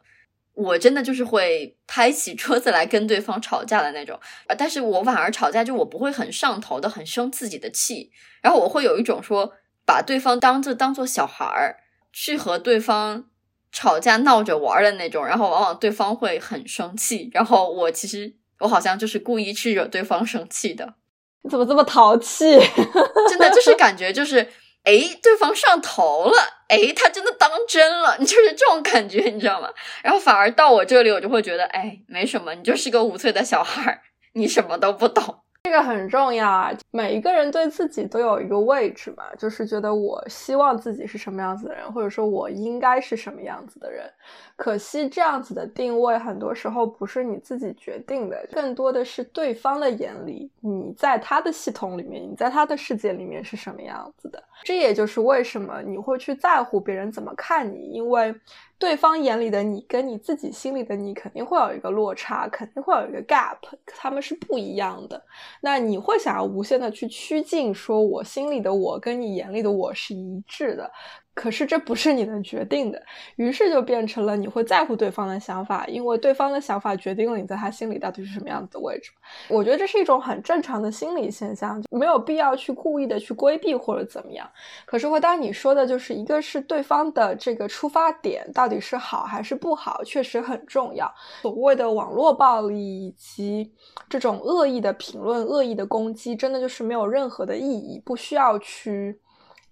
[0.55, 8.09] 我真的就是会拍起桌子来跟对方吵架的那种，啊，但是我反而吵架就我不会很上头的，很生自己的气，
[8.41, 9.53] 然后我会有一种说
[9.85, 11.77] 把对方当做当做小孩儿
[12.13, 13.25] 去和对方
[13.71, 20.95] 吵架闹着玩的那种，然后往往对方会很生气，然后我其实我好像就是故意去惹对方生气的，
[21.43, 22.57] 你怎么这么淘气？
[23.29, 24.47] 真的就是感觉就是。
[24.85, 26.37] 哎，对方上头了，
[26.69, 29.69] 哎，他真的当真了，你 就是这种感觉，你知道吗？
[30.03, 34.01] 然后反而到我这里，我就会觉得，哎，没什么，你就是个五岁的小孩，
[34.33, 35.39] 你什么都不懂。
[35.63, 44.07] 这个很重要啊，每一个人对自己都有一个位置嘛，就是觉得我希望自己是什么样子的人，或者说我应该是什么样子的人。
[44.55, 54.41] 可惜这样子的定位，很多时候不是你自己决定的，更多的是对方的眼里，你在他的系统里面，你在他的世界里面是什么样子的。
[54.63, 58.33] 这也就是为什么你会去在乎别人怎么看你，因为。
[58.77, 65.19] 对方眼里的你跟你自己心里的你肯定会有一个落差，肯定会有一个 gap，他们是不一样的。
[65.61, 70.91] 那你会想要无限的去趋近，说我心里的我跟你眼里的我是一致的。
[71.35, 73.03] 可是这不是你能决定的，
[73.35, 79.11] 于是就变成了你会在乎对方的想法，因为对方的想法决定了你在他心里到底是什么样子的位置。
[79.49, 84.49] 我觉得这是一种很正常的心理现象，没有必要去故意的去规避或者怎么样。
[84.85, 91.13] 可是回答你说的，就是一个是对方的这个出发点到底是好还是不好，确实很重要。
[91.41, 93.73] 所谓的网络暴力以及
[94.07, 99.19] 这种恶意的评论、恶意的攻击，真的就是没有任何的意义，不需要去。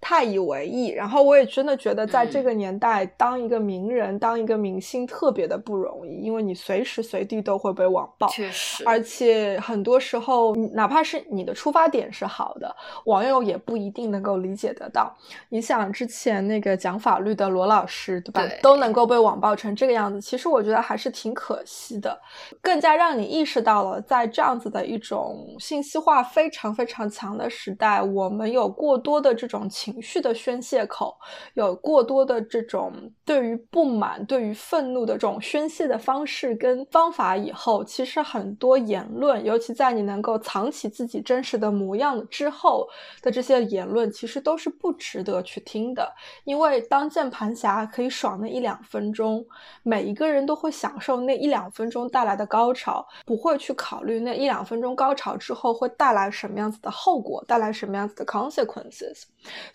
[0.04, 15.16] 太以为意，然后我也真的觉得，在这个年代，当一个名人、当一个明星特别的不容易，因为你随时随地都会被网暴，确实，而且很多时候，哪怕是你的出发点是好的，网友也不一定能够理解得到。
[15.48, 22.20] 你想，之前那个讲法律的罗老师，对吧，都能够被网暴成这个样子，其实我觉得还是挺可惜的。
[22.62, 29.93] 更加让你意识到了，在这样子的一种信息化非常非常强的时代，我们有过多的这种情。
[29.94, 31.16] 情绪的宣泄口，
[31.54, 32.92] 有过多的这种
[33.24, 42.88] 对于不满、对于愤怒的这种宣泄的方式跟方法，以后其实很多言论，尤其在你能够藏起自己真实的模样之后
[43.22, 46.12] 的这些言论，其实都是不值得去听的。
[46.44, 49.46] 因为当键盘侠可以爽那一两分钟，
[49.84, 59.24] 每一个人都会享受那一两分钟带来的高潮，不会去考虑那一两分钟高潮之后会带来什么样子的后果，带来什么样子的 consequences。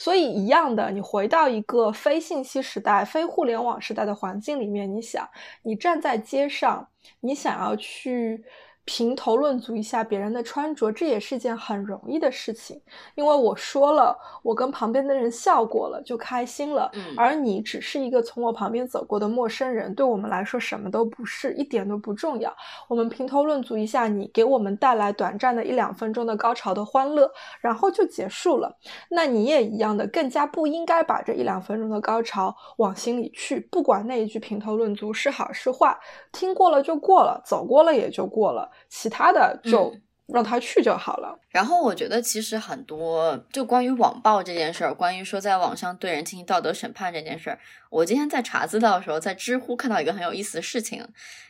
[0.08, 5.28] 所以，一样的，你回到一个非信息时代、非互联网时代的环境里面，你想，
[5.64, 6.88] 你站在街上，
[7.20, 8.42] 你想要去。
[8.88, 12.80] 评头论足一下别人的穿着，这也是件很容易的事情，
[13.16, 16.90] 因为我说了，我跟旁边的人笑过了，就开心了。
[16.94, 22.50] 嗯，而你只是一个从我旁边走过的陌生人，对我们来说什么都不是，一点都不重要。
[22.88, 28.74] 我们评头论足一下，你给我们带来短暂的一两分钟的高潮的欢乐，然后就结束了。
[29.10, 35.94] 那你也一样的，更加不应该把这一两分钟的高潮往心里去，不管那一句评头论足是好是坏，
[36.32, 38.70] 听过了就过了，走过了也就过了。
[38.88, 41.38] 其他的就让他去就好了。
[41.48, 47.58] 然后我觉得其实很多就关于网暴这件事儿，关于说在网上对人进行道德审判这件事儿，
[47.90, 51.06] 我今天在查资料的时候，在知乎看到一个很有意思的事情，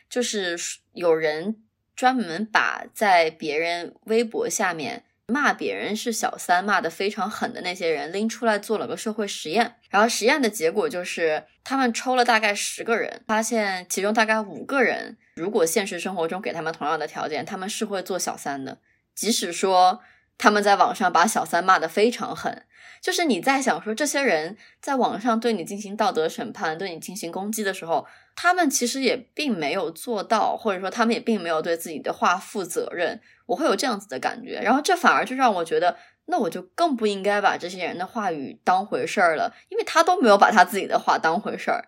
[0.09, 0.57] 就是
[0.93, 1.57] 有人
[1.95, 5.03] 专门把在别人微博下面。
[5.31, 18.79] 骂别人是小三，骂的非常狠的那些人拎出来做了个社会实验，然后实验的结果就是他们抽了大概十个人，发现其中大概五个人，如果现实生活中给他们同样的条件，他们是会做小三的，
[19.15, 20.01] 即使说
[20.37, 22.65] 他们在网上把小三骂的非常狠，
[23.01, 33.21] 就是你在想说这些人在网上对你进行道德审判，对你进行攻击的时候，他们其实也并没有做到，或者说他们也并没有对自己的话负责任。
[33.45, 41.85] 我会有这样子的感觉，然后这反而就让我觉得，那我就更不应该把这些人的话语当回事儿了，因为他都没有把他自己的话当回事儿。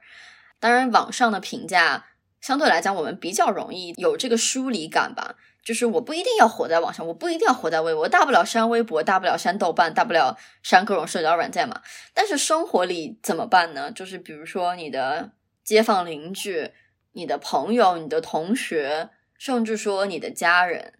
[0.59, 2.05] 当然，网上的评价
[2.41, 11.81] 相对来讲，我们比较容易有这个疏离感吧，就是我不一定要活在网上，我不一定要活在微博，大不了删微博，大不了删豆瓣，大不了删各种社交软件嘛。
[12.13, 13.91] 但是生活里怎么办呢？
[13.91, 15.31] 就是比如说你的
[15.63, 16.71] 街坊邻居、
[17.13, 20.93] 你的朋友、你的同学，甚至说你的家人。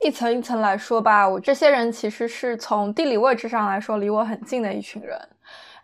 [0.00, 5.18] 一层一层来说吧，我这些人其实是从地理位置上来说离我很近的一群人。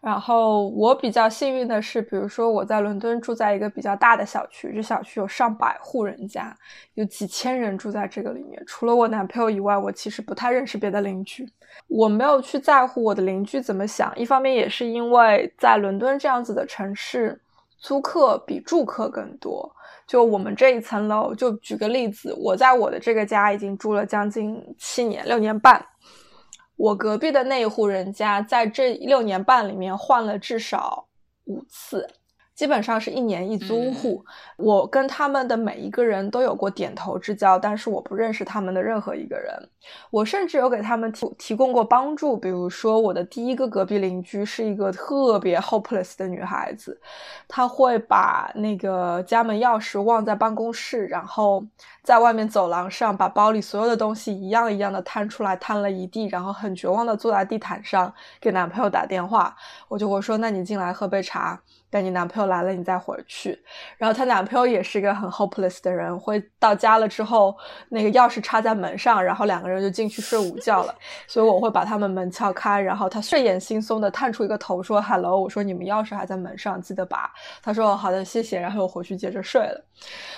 [0.01, 6.57] 然后我比较幸运的是，比如说我在伦敦住在一个比较大的小区，这小区有上百户人家，
[6.95, 8.63] 有几千人住在这个里面。
[8.67, 11.47] 除了我男朋友以外，我其实不太认识别的邻居。
[11.87, 17.39] 我没有去在乎我的邻居怎么想，一方面也是因为在伦敦这样子的城市，
[17.79, 19.71] 租客比住客更多。
[20.07, 25.85] 就我们这一层楼，就举个例子，我在我的这个家已经住了将近七年，六年半。
[26.81, 31.07] 我隔壁的那一户人家，在这六年半里面换了至少
[31.45, 32.09] 五次。
[32.61, 34.23] 基本上是一年一租户，
[34.59, 39.51] 我跟他们的每一个人都有过点头之交，但是我不认识他们的任何一个人。
[40.11, 47.01] 我甚至有给他们提提供过帮助，比如说我的第一个隔壁邻居是一个特别 hopeless 的女孩子，
[47.49, 51.65] 她会把那个家门钥匙忘在办公室，然后
[52.03, 59.57] 在外面走廊上把包里所有的东西一样一样的摊出来，摊了一地，然后很绝望的坐在地毯上给男朋友打电话。
[59.89, 61.59] 我就会说，那你进来喝杯茶。
[61.91, 63.59] 等你男朋友来了，你再回去。
[63.99, 67.57] 然后她男朋友也是一个很 hopeless 的人，会到家了之后，
[67.89, 70.95] 那个钥匙插在门上，然后两个人就进去睡午觉了。
[71.27, 77.31] 所以我会把他们门撬开，然后他睡眼惺忪的探出一个头说 hello，我说你们钥匙还在门上，记得拔。
[77.63, 78.61] 他说好的，谢谢。
[78.61, 79.85] 然后我回去接着睡了。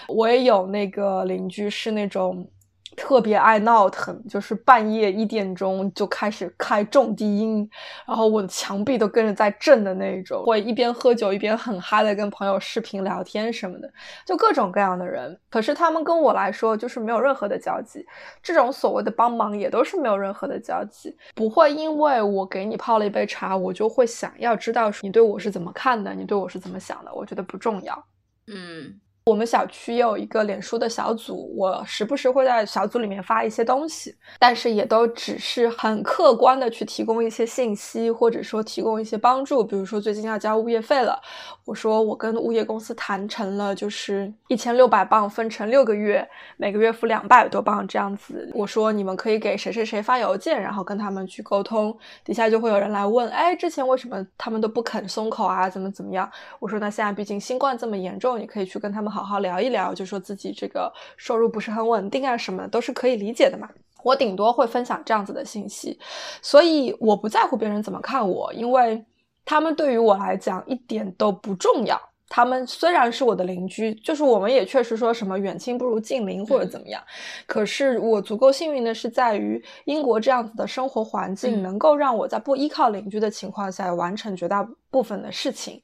[0.09, 2.49] 我也有那个邻居是那种。
[2.97, 7.69] 特别爱闹腾，就是半夜一点钟就开始开重低音，
[8.07, 10.45] 然后我的墙壁都跟着在震的那种。
[10.45, 13.93] 会一边喝酒一边很嗨的跟朋友视频聊天什么的，
[14.27, 15.39] 就各种各样的人。
[15.51, 18.05] 可是他们跟我来说就是没有任何的交集，
[18.43, 21.17] 这种所谓的帮忙也都是没有任何的交集。
[21.35, 27.13] 不会因为我给你泡了一杯茶，我就会想要知道你对我是怎么看的，你对我是怎么想的。
[27.15, 28.05] 我觉得不重要。
[28.47, 29.01] 嗯。
[29.25, 39.63] 我们小区也有一个脸书的小组，我时不时会在小组里面发一些东西，但是也都只是很客观的去提供一些信息，或者说提供一些帮助。
[39.63, 41.21] 比如说最近要交物业费了，
[41.65, 48.51] 我说我跟物业公司谈成了，就是一千六百磅分成六个月，每个月付两百多磅这样子。
[48.53, 51.97] 我说你们可以给谁谁谁发邮件，然后跟他们去沟通。
[52.25, 55.71] 底下就会有人来问，哎，之前为什么他们都不肯松口啊？
[55.71, 56.29] 怎么怎么样？
[56.59, 59.12] 我说那现在毕竟新冠这么严重，你可以去跟他们。
[59.13, 63.69] 好好聊一聊，就说自己这个收入不是很稳定啊，什么的都是可以理解的嘛。
[64.03, 65.97] 我顶多会分享这样子的信息，
[66.41, 69.05] 所以我不在乎别人怎么看我，因为
[69.45, 72.01] 他们对于我来讲一点都不重要。
[72.35, 77.03] 他们虽然是我的邻居，就是我们也确实说什么远亲不如近邻或者怎么样，
[77.47, 84.67] 可是我足够幸运的是在于英国这样子的生活环境，能够让我在不依靠邻居的情况下完成绝大。
[84.93, 85.83] 部分的事情，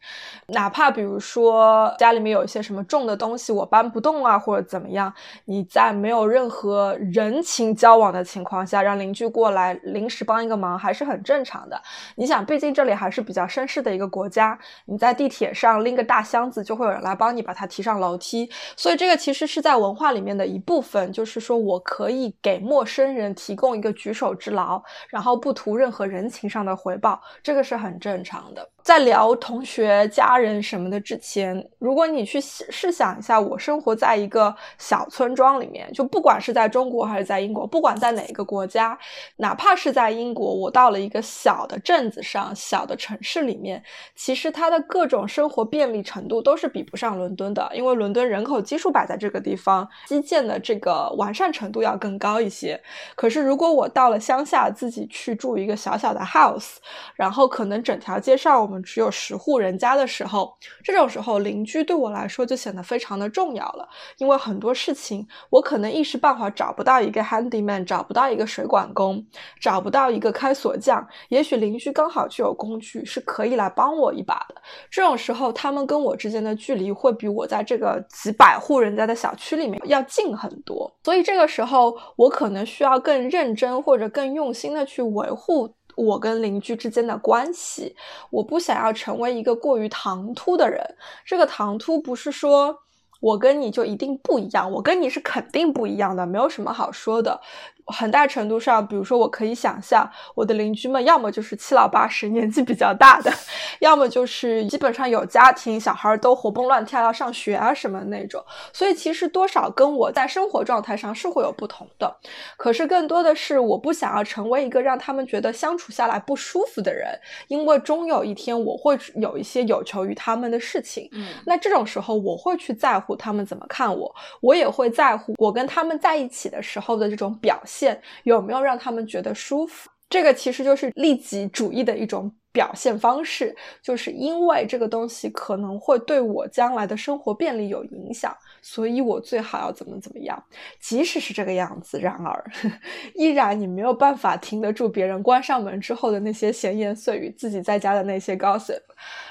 [0.49, 5.13] 哪怕比如说家里面有一些什么重的东西我搬不动啊，或者怎么样，
[5.47, 11.81] 你在没有任何人情交往的情况下，让邻居过来临时帮一个忙，还是很正常的。
[12.17, 28.69] 你想，毕竟这里还是比较绅士的一个国家，你在地铁上拎个大箱子，就会有人来帮你把它提上楼梯，所以这个其实是在文化里面的一部分，就是说我可以给陌生人提供一个举手之劳，然后不图任何人情上的回报，这个是很正常的。
[28.89, 38.99] 在聊同学、家人什么的之前，如果你去试想一下，我生活在一个小村庄里面，就不管是在中国还是在英国，不管在哪个国家，
[39.37, 43.85] 哪怕是在英国，我到了一个小的镇子上、小的城市里面，
[44.17, 52.81] 其实它的各种生活便利程度都是比不上伦敦的，因为伦敦人口基数摆在这个地方，基建的这个完善程度要更高一些。
[53.15, 56.77] 可是如果我到了乡下，自己去住一个小小的 house，
[57.17, 58.78] 然后可能整条街上我们。
[58.83, 63.89] 只有十户人家的时候，这种时候邻居对我来说就显得非常的重要了。
[64.19, 69.25] 因为很多事情，我可能一时半会儿找不到一个 handyman，找不到一个水管工，
[69.61, 71.07] 找不到一个开锁匠。
[71.29, 74.55] 也许邻居刚好就有工具，是可以来帮我一把的。
[74.91, 80.91] 这种时候，他们跟我之间的距离会比我在这个几百户人家的小区里面要近很多。
[81.05, 85.75] 所以这个时候，我可能需要更认真或者更用心的去维护。
[85.99, 87.97] 我跟邻居之间的关系，
[88.31, 90.97] 我不想要成为一个过于唐突的人。
[91.25, 92.79] 这个唐突不是说
[93.21, 97.41] 我跟你就一定不一样，我跟你是肯定不一样的，没有什么好说的。
[97.89, 103.33] 很大程度上，比如说，我可以想象我的邻居们要么就是七老八十、年纪比较大的，
[103.81, 108.45] 要么就是基本上有家庭、小孩都活蹦乱跳要上学啊什么那种。
[108.73, 112.15] 所以其实多少跟我在生活状态上是会有不同的。
[112.59, 117.19] 可是更多的是我不想要成为一个让他们觉得相处下来不舒服的人，
[117.49, 121.09] 因为终有一天我会有一些有求于他们的事情。
[121.13, 127.78] 嗯，那这种时候我会去在乎他们怎么看我，我也会在乎我跟他们在一起的时候的这种表现。
[128.25, 129.91] 有没有让他们觉得舒服？
[130.09, 138.37] 这个其实就是利己主义的一种表现方式，就是因为这个东西可能会对我将来的生活便利有影响。
[138.61, 140.43] 所以我最好要怎么怎么样，
[140.81, 142.45] 即使是这个样子，然而
[143.15, 148.81] 依然你没有办法停得住别人关上门之后的那些闲言碎语，自己在家的那些 gossip。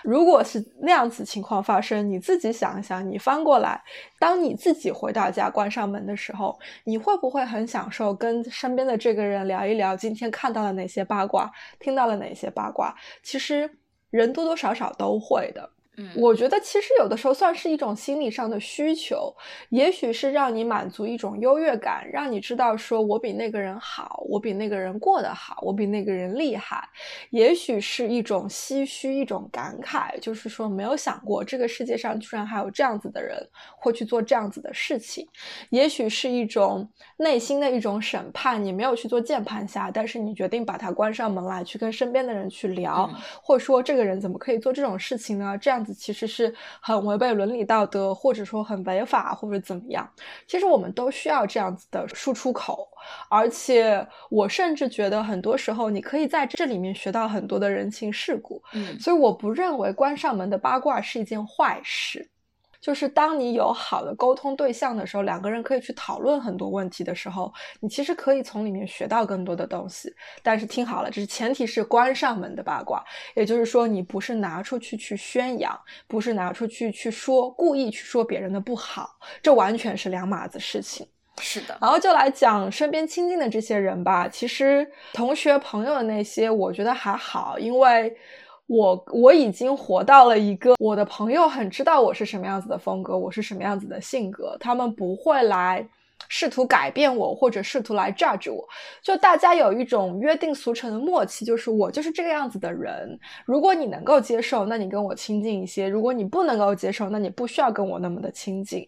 [0.02, 3.82] 如果是那样子情况发生，你自己想一想，你翻过来，
[4.18, 12.96] 当你自己回到家关上门的时候，你会不会很享受跟身边的这个人聊一聊今天看到了哪些八卦，听到了哪些八卦？
[13.24, 13.70] 其实
[14.10, 15.77] 人多多少少都会的。
[16.16, 19.36] 我觉得其实有的时候算是一种心理上的需求，
[19.70, 26.88] 也许是让你满足一种优越感，让你知道说我比那个人好，我比那个人过得好，我比那个人厉害。
[27.32, 33.36] 也许是一种唏嘘，一种感慨，就是说没有想过这个世界上居然还有这样子的人
[33.80, 35.28] 会去做这样子的事情。
[35.72, 36.88] 也许是一种
[37.18, 43.10] 内心的一种审判，你没有去做键盘侠，但是你决定把它关上门来，去跟身边的人去聊，
[43.42, 45.58] 或者说这个人怎么可以做这种事情呢？
[45.58, 45.87] 这样。
[45.88, 50.08] 子其实是很违背伦理道德，或者说很违法，或者怎么样。
[50.46, 52.88] 其实我们都需要这样子的输出口，
[53.30, 58.62] 而且我甚至觉得很多时候你可以在这里面学到很多的人情世故。
[58.74, 62.30] 嗯，所以我不认为关上门的八卦是一件坏事。
[62.88, 70.10] 就是当你有好的沟通对象的时候，两个人可以去讨论很多问题的时候，你其实可以从里面学到更多的东西。
[70.42, 73.04] 但是听好了，这是前提是关上门的八卦，
[73.36, 75.78] 也就是说你不是拿出去去宣扬，
[76.08, 81.06] 不是拿出去去说，故意去说别人的不好，这完全是两码子事情。
[81.42, 84.30] 是的，然后就来讲身边亲近的这些人吧。
[84.30, 88.16] 其实同学朋友的那些，我觉得还好，因为。
[88.68, 95.88] 我我已经活到了一个，我的朋友很知道我是什么样子的风格，我是什么样子的性格，他们不会来
[96.28, 98.68] 试图改变我，或者试图来 judge 我。
[99.02, 103.18] 就大家有一种约定俗成的默契，就是我就是这个样子的人。
[103.46, 108.86] 如果你能够接受，那你跟我亲近一些；如果你不能够接受，那你不需要跟我那么的亲近。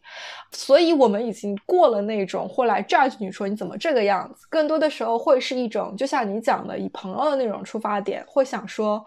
[0.52, 9.06] 所以，我们已经过了那种会来 judge 你说你怎么这个样子，更多的时候会是一种，就像你讲的，以朋友的那种出发点，会想说。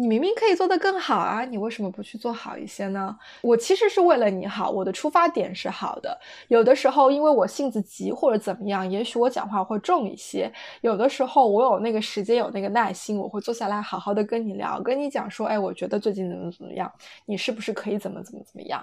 [0.00, 3.14] 你明明可以做得更好啊，你为什么不去做好一些呢？
[3.42, 6.18] 我其实是为了你好，我的出发点是好的。
[6.48, 10.50] 有的时候因为我性子急或者怎么样，也许我讲话会重一些。
[10.80, 16.90] 有的时候我有那个时间，有那个耐心，我会坐下来好好的跟你聊，跟你讲说，哎，我觉得最近怎么怎么样，
[17.26, 18.82] 你是不是可以怎么怎么怎么样？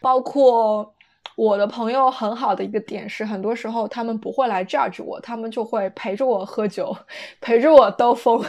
[0.00, 0.94] 包括。
[1.36, 6.96] 我的朋友很好的一个点是，很多时候他们不会来 judge 我，他们就会陪着我喝酒，
[7.40, 8.40] 陪着我兜风，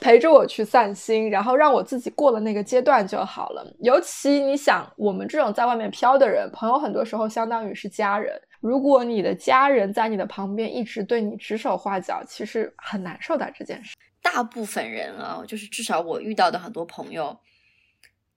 [0.00, 3.74] 陪着我去散心，然后让我自己过了那个阶段就好了。
[3.80, 8.40] 尤其你想，我们这种在外面飘的人，朋友很多时候相当于是家人。
[8.60, 13.96] 如果你的家人在你的旁边一直对你指手画脚，其实很难受的这件事。
[14.22, 17.36] 大部分人啊，就是至少我遇到的很多朋友，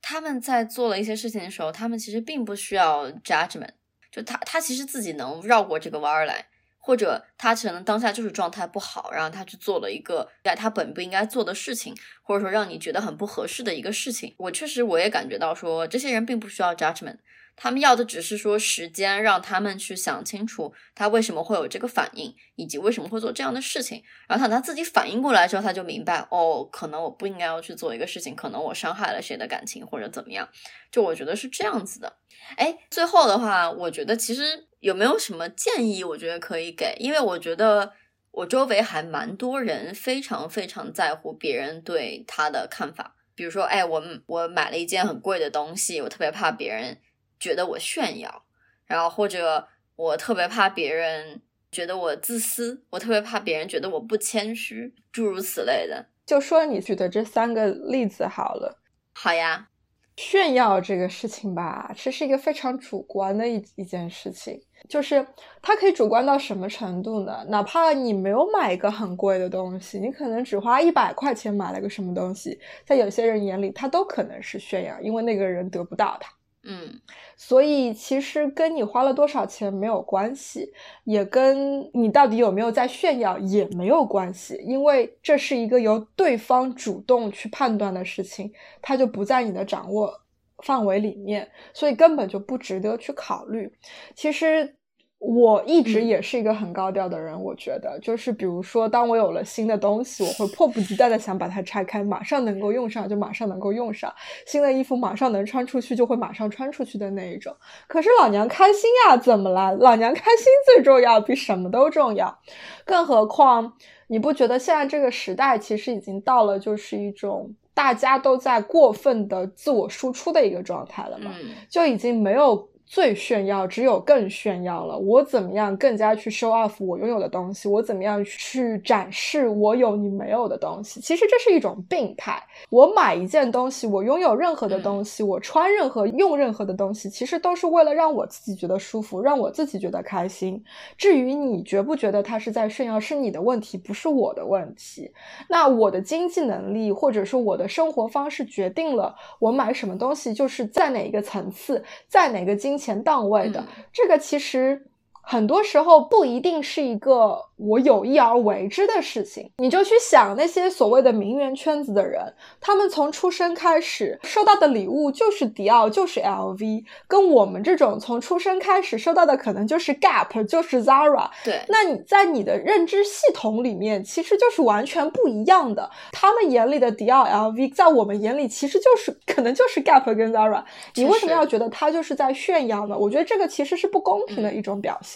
[0.02, 3.70] 他们在做了一些事情的时候，他们其实并不需要 judgment。
[4.12, 6.48] 就他，他其实自己能绕过这个弯儿来，
[6.78, 14.36] 或者他可能当下就是状态不好，然后他去做了一个在他本不应该做的事情，或者说让你觉得很不合适的一个事情。
[14.38, 17.18] 我确实我也感觉到说，这些人并不需要 judgment。
[17.62, 24.02] 他们要的只是说时间，让他们去想清楚他为什么会有这个反应，以及为什么会做这样的事情。
[24.28, 30.50] 然后等他自己反应过来之后，他就明白，哦，可能我不应该要去做一个事情，可能我伤害了谁的感情或者怎么样。
[30.92, 32.12] 就我觉得是这样子的。
[32.56, 37.94] 哎，最后的话，我觉得其实有没有什么建议，我觉得可以给，因为我觉得
[38.32, 43.16] 我周围还蛮多人非常非常在乎别人对他的看法。
[43.36, 46.98] 比如说，哎，我我买了一件很贵的东西，我特别怕别人。
[47.42, 48.44] 觉得我炫耀，
[48.86, 56.06] 然后或者我特别怕别人觉得我自私，我特别怕别人觉得我不谦虚，诸如此类的。
[56.26, 58.80] 就说你举的这三个例子好了。
[59.14, 59.68] 好呀，
[60.16, 64.62] 炫耀这个事情吧，这是一个非常主观的一一件事情。
[64.90, 65.26] 就是
[65.62, 67.46] 它可以主观到什么程度呢？
[67.50, 76.32] 哪怕你没有买一个很贵的东西，你可能只花一百块钱买了个什么东西，在有些人眼里，它都可能是炫耀，因为那个人得不到它。
[76.64, 77.02] 嗯，
[77.36, 80.72] 所以其实跟你花了多少钱没有关系，
[81.04, 88.52] 也跟你到底有没有在炫耀也没有关系，因为这是一个由对方主动去判断的事情，
[88.82, 90.22] 它就不在你的掌握
[90.64, 93.72] 范围里面，所以根本就不值得去考虑。
[94.16, 94.76] 其实。
[95.24, 104.12] 我一直也是一个很高调的人，我觉得就是比如说，当我有了新的东西，我会迫不及待的想把它拆开，马上能够用上就马上能够用上，
[104.48, 107.56] 新的衣服马上能穿出去就会马上穿出去的那一种。
[107.88, 109.72] 可是老娘开心呀，怎么了？
[109.74, 112.40] 老娘开心最重要，比什么都重要。
[112.84, 113.74] 更何况
[114.08, 121.32] 你不觉得现在这个时代其实已经到了就是一种大家都在过分的自我输出的一个状态了吗？
[121.70, 122.71] 就已经没有。
[122.92, 124.98] 最炫耀，只有更炫耀了。
[124.98, 127.70] 我怎么样更加去 show off 我拥有的东西？
[127.70, 131.00] 我怎么样去展示我有你没有的东西？
[131.00, 132.44] 其实这是一种病态。
[132.70, 140.62] 我买一件东西，我拥有任何的东西，我穿任何用任何的东西，其实都是为了让我自己觉得舒服，让我自己觉得开心。
[140.98, 145.10] 至于你觉不觉得他是在炫耀，是你的问题，不是我的问题。
[145.48, 152.81] 那我的经济能力或者说我的生活方式决定了我买什么东西，就是在哪一个层次，在哪个经。
[152.82, 153.64] 钱档位的
[153.94, 154.88] 这个其实
[155.22, 159.50] 很多时候不一定是一个我有意而为之的事情。
[159.58, 171.30] 你就去想那些所谓的名媛圈子的人，他们从出生开始收到的礼物就是迪奥，就是 LV，跟我们这种从出生开始收到的可能就是 Gap，就是 Zara。
[171.46, 175.90] 对，那你在你的认知系统里面，其实就是完全不一样的。
[176.12, 180.64] 他们眼里的迪奥、LV，在我们眼里其实就是可能就是 Gap 跟 Zara。
[180.96, 182.98] 你为什么要觉得他就是在炫耀呢？
[182.98, 185.11] 我觉得这个其实是不公平的一种表现。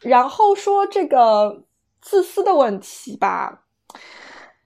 [0.00, 1.64] 然后说这个
[2.00, 3.64] 自私的问题吧，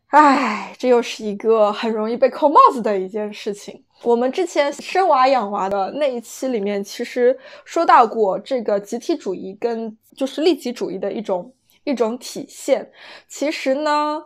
[0.09, 3.85] 唉，这又是一个很容易被扣帽子的一件事情。
[4.03, 11.55] 我们之前生娃养娃的那一期里面，其实说到过这个集体主义跟就是利己主义的一种
[11.85, 12.91] 一种体现。
[13.29, 14.25] 其实呢。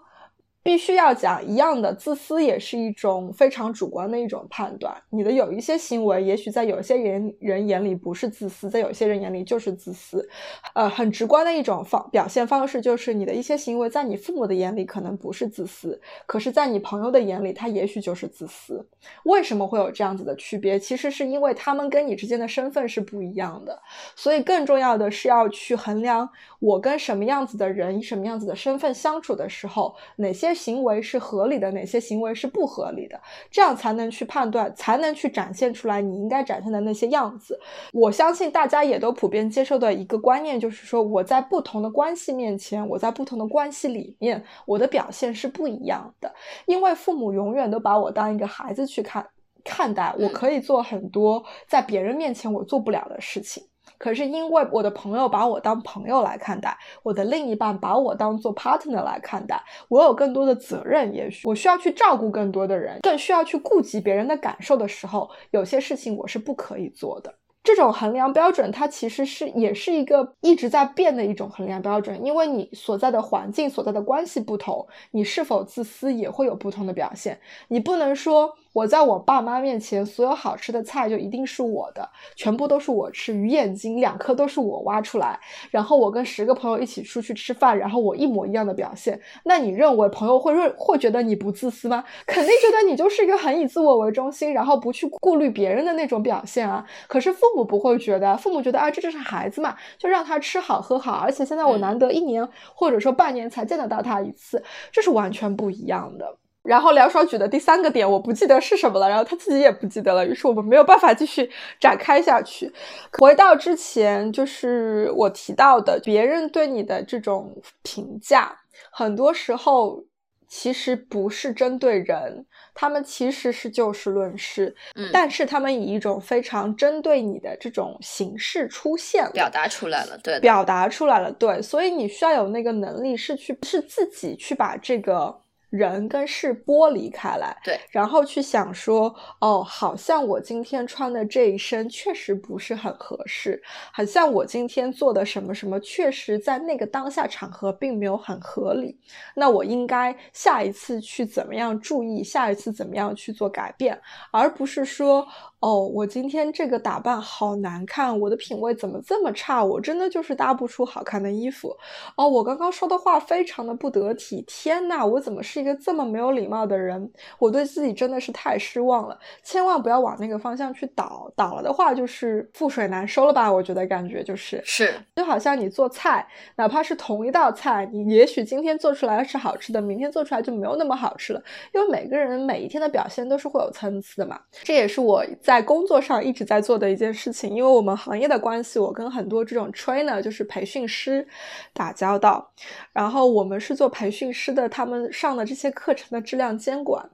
[0.66, 4.92] 必须要讲一样的，自私也是一种非常主观的一种判断。
[5.10, 10.28] 你的有一些行为，也许在有些人人眼里不是自私，在有些人眼里就是自私。
[10.74, 18.84] 呃，很直观的一种方表现方式就是你的一些行为，在你父母的眼里可能不是自私，可是在你朋友的眼里，他也许就是自私。
[19.22, 20.80] 为什么会有这样子的区别？
[20.80, 23.80] 其实是因为他们跟你之间的身份是不一样的。
[24.16, 30.55] 所以更重要的是要去衡量我跟什么样子的人以什么样子的身份相处的时候，哪些。
[30.56, 37.60] 行为是合理的，哪些行为是不合理的，这样才能去判断，才能去展现出来你应该展现的那些样子。
[37.92, 46.34] 我相信大家也都普遍接受的一个观念，就是说我在不同的关系面前，我在不同的关系里面，我的表现是不一样的。
[46.64, 49.24] 因为父母永远都把我当一个孩子去看
[49.62, 53.62] 看待，我可以做很多在别人面前我做不了的事情。
[53.98, 67.34] 可是因为我的朋友把我当朋友来看待，我的另一半把我当做 partner 来看待，我有更多的责任，也许我需要去照顾更多的人，更需要去顾及别人的感受的时候，有些事情我是不可以做的。
[67.64, 77.40] 这种衡量标准，它其实是也是一个一直在变的一种衡量标准，因为你所在的环境、所在的关系不同，你是否自私也会有不同的表现。
[77.68, 78.52] 你不能说。
[78.76, 85.40] 我在我爸妈面前，所有好吃的菜就一定是我的，全部都是我吃，鱼眼睛两颗都是我挖出来。
[85.70, 89.18] 然后我跟十个朋友一起出去吃饭，然后我一模一样的表现。
[89.44, 92.04] 那你认为朋友会认会觉得你不自私吗？
[92.26, 96.84] 肯定觉得你就是一个很以自我为中心，然后不去顾虑别人的那种表现啊。
[97.08, 101.12] 可是父母不会觉得，父母觉得啊，这就是孩子嘛，就让他吃好喝好。
[101.12, 104.62] 而且现在我难得一年或者说半年才见得到他一次，
[104.92, 106.36] 这是完全不一样的。
[106.66, 112.72] 然后梁爽举的第三个点我不记得是什么了，然后他自己也不记得了，于是我们没有办法继续展开下去。
[113.18, 118.56] 回到之前，就是我提到的，别人对你的这种评价，
[118.90, 120.04] 很多时候
[120.48, 122.44] 其实不是针对人，
[122.74, 135.42] 他们其实是就事论事，嗯但是他们以一种非常针对你的这种形式出现，表达出来了，对，表达出来了，对，所以你需要有那个能力，是去是自己去把这个。
[135.76, 143.62] 人跟事剥离开来，对，然后去想说，哦，好像我今天穿的这一身确实不是很合适，
[143.92, 148.98] 好像我今天做的什么什么，确实在那个当下场合并没有很合理，
[149.34, 154.00] 那我应该下一次去怎么样注意，下一次怎么样去做改变，
[154.30, 155.26] 而不是说。
[155.60, 159.64] 哦，我今天这个打扮好难看，我的品味怎么这么差？
[159.64, 161.74] 我真的就是搭不出好看的衣服。
[162.14, 167.10] 哦，我刚刚说的话非常的不得体，天呐，我怎么是一个这么没有礼貌的人？
[167.38, 169.18] 我对自己真的是太失望了。
[169.42, 173.50] 千万不要往那个方向去倒，倒了的话就是覆水难收了吧？
[173.50, 176.26] 我觉得感觉就是是，就好像你做菜，
[176.56, 181.42] 哪怕是同一道菜，你也许今天做出来是好吃的，明天做出来就没有那么好吃了。
[181.72, 184.38] 因为每个人每一天的表现都是会有参差的嘛。
[184.62, 185.66] 这也是我在。
[185.66, 191.26] 工作上一直在做的一件事情，因为我们行业的关系，我跟很多这种 trainer 就是培训师
[191.72, 192.52] 打交道，
[192.92, 197.04] 然后我们是做培训师的，他们上的这些课程的质量监管，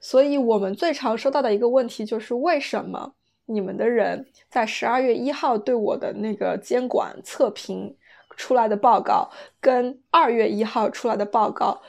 [0.00, 3.12] 所以我们最常收到的一个问题就是，为什么
[3.46, 7.94] 你们的人在十二月一号对我的那个监管测评
[8.36, 9.30] 出来的报告，
[9.60, 11.80] 跟二月一号出来的报告？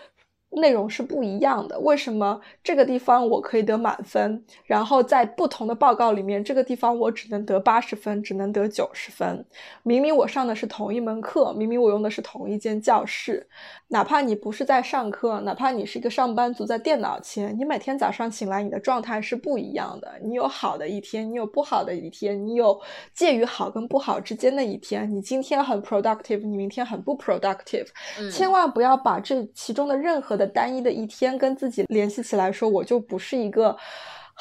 [0.52, 9.45] 内容是不一样的，为什么这个地方我可以得满分，然后在不同的报告里面，这个地方我只能得八十分，只能得九十分？
[9.84, 13.47] 明明我上的是同一门课，明明我用的是同一间教室，
[13.88, 20.12] 哪怕你不是在上课，哪怕你是一个上班族，在电脑前，你每天早上醒来，你的状态是不一样的。
[20.22, 22.80] 你有好的一天，你有不好的一天，你有
[23.14, 25.10] 介于好跟不好之间的一天。
[25.10, 27.88] 你今天很 productive，你明天很不 productive。
[28.32, 33.77] 千万不要把这其中的任何单一的一天跟自己联系起来，说我就不是一个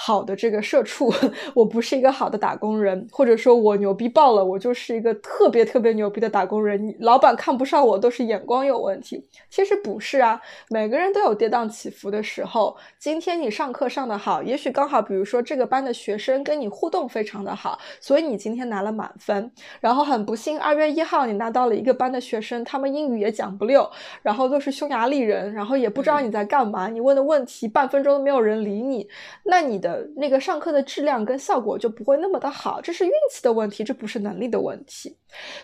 [0.02, 1.12] 好的这个社畜，
[1.54, 9.22] 我不是一个好的打工人，或者说我牛逼爆了，我就是一个特别特别牛逼的打工人，老板看不上我都是眼光有问题。
[9.50, 10.40] 其实不是啊，
[10.70, 12.74] 每个人都有跌宕起伏的时候。
[12.98, 19.52] 今天你上课上的好，也许刚好，比如说这个班的学生跟你互动非常的好，所以你今天拿了满分。
[19.80, 23.86] 然后很不幸，二月一号你拿到了一个班的学生，他们英语也讲不溜，
[24.22, 29.06] 然后都是匈牙利人，然后也不知道你在干嘛，你问的问题半分钟都没有人理你，
[29.44, 35.16] 那你的那个上课的质量跟效果就不会那么的好，这是运气的问题，这不是能力的问题。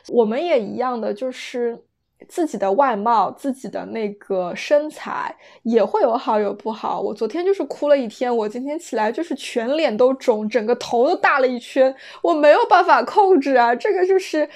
[0.09, 1.83] 我们也一样的，就是。
[2.31, 6.99] 自己的外貌，自己的那个身材也会有好有不好。
[6.99, 14.49] 我昨天就是哭了一天，我今天起来就是全脸都肿，整个头都大了一圈，我没有办法控制啊，这个就是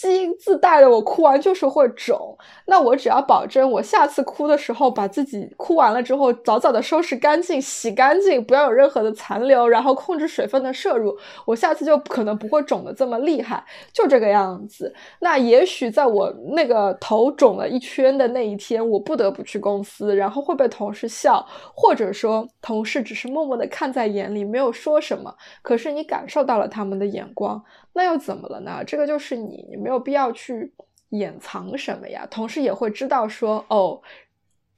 [0.00, 2.36] 基因自带的，我哭完就是会肿。
[2.66, 14.94] 那我只要保证我下次哭的时候，把自己哭完了之后早早的收拾干净、洗干净，不要有任何的残留，然后控制水分的摄入，我下次就可能不会肿的这么厉害，就这个样子。
[15.20, 16.96] 那也许在我那个。
[17.00, 25.34] 头肿了一圈的那一天，我不得不去公司，然后会被同事笑，或者说同事只是默默的看在眼里，没有说什么。
[25.62, 28.82] 可是你感受到了他们的眼光，那又怎么了呢？
[28.86, 30.72] 这个就是你，你没有必要去
[31.10, 32.26] 掩藏什么呀。
[32.30, 34.00] 同事也会知道说，哦。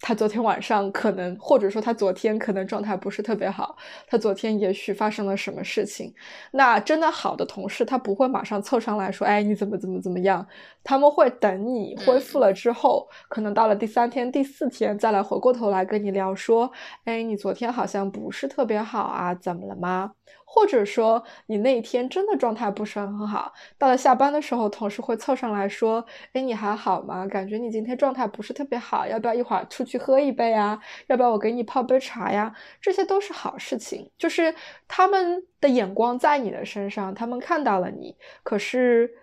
[0.03, 3.77] 他昨天晚上可能，或者说他昨天可能状态不是特别好。
[4.07, 6.11] 他昨天也许发生了什么事情。
[6.53, 10.47] 那真的好的同事，他不会马上凑上来说：“哎，你怎么怎么怎么样？”
[10.83, 16.73] 他们会等你恢复了之后，可能到了第三天、第四天再来回过头来跟你聊说
[17.05, 20.13] ：“哎，你昨天好像不是特别好啊，怎么了吗？”
[20.53, 27.25] 或者说你那一天真的状态不是很好，到了下班的时候，同事会凑上来说：“哎，你还好吗？
[27.29, 30.81] 感觉你今天状态不是特别好，要不要一会儿出去喝一杯啊？
[31.07, 34.53] 要不要我给你泡杯茶呀？”这些都是好事情，就是
[34.89, 39.15] 他们的眼光在你的身上，他们看到了你，可是。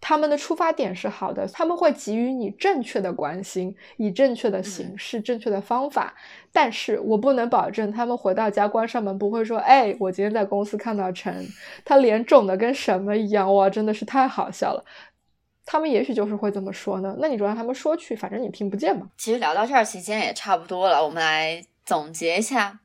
[0.00, 6.14] 他们的出发点是好的，他们会给予你正确的关心，以正确的形式、正确的方法。
[6.50, 11.46] 但是我不能保证他们回到家关上门不会说：“哎，我今天在公司看到陈，
[11.84, 14.84] 他脸肿的跟什么一样，哇，真的是太好笑了。”
[15.66, 17.14] 他们也许就是会这么说呢。
[17.20, 19.08] 那你就让他们说去，反正你听不见嘛。
[19.16, 22.80] 其实聊到这儿，时间也差不多了，我们来总结一下。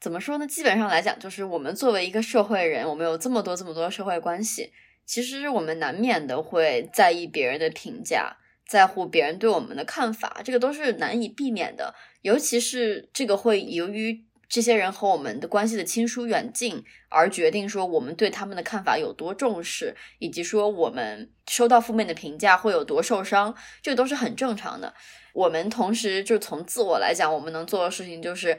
[0.00, 0.46] 怎么说呢？
[0.46, 4.72] 基本上来讲，就是我们作为一个社会人，我们有这么多、这么多社会关系。
[5.06, 8.36] 其实我们难免的会在意别人的评价，
[8.68, 11.94] 在乎别人对我们的看法，这个都是难以避免的。
[12.22, 24.92] 尤其是这个会由于这些人和我们的关系的亲疏远近而决定说我们对他们的看法有多重视，以及说我们收到负面的评价会有多受伤，这个都是很正常的。
[25.32, 28.58] 我们同时就从自我来讲，我们能做的事情就是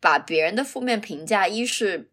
[0.00, 2.12] 把别人的负面评价，一是。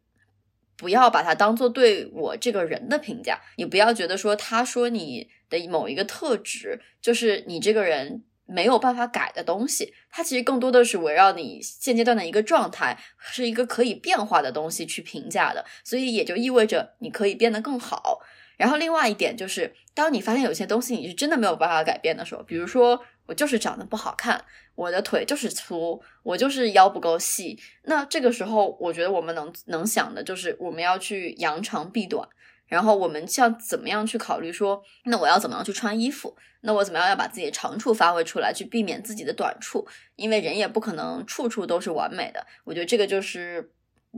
[0.77, 18.21] 不要把它当做对我这个人的评价，你不要觉得说他说你的某一个特质就是你这个人没有办法改的东西，它其实更多的是围绕你现阶段的一个状态，是一个可以变化的东西去评价的，所以也就意味着你可以变得更好。
[18.55, 23.03] 然后另外一点就是，当你发现有些东西你是真的没有办法改变的时候，比如说。
[23.27, 24.41] 我就是长得不好看，
[24.77, 27.59] 我的腿就是粗，我就是腰不够细。
[27.85, 32.29] 那这个时候，我觉得我们能能想的就是我们要去扬长避短，
[32.67, 36.37] 然后我们像怎么样去考虑说，那我要怎么样去穿衣服？
[36.61, 39.87] 那我怎么样要把自己的长处发挥出来，去避免自己的短处？
[40.15, 42.45] 因为人也不可能处处都是完美的。
[42.63, 43.71] 我觉得这个就是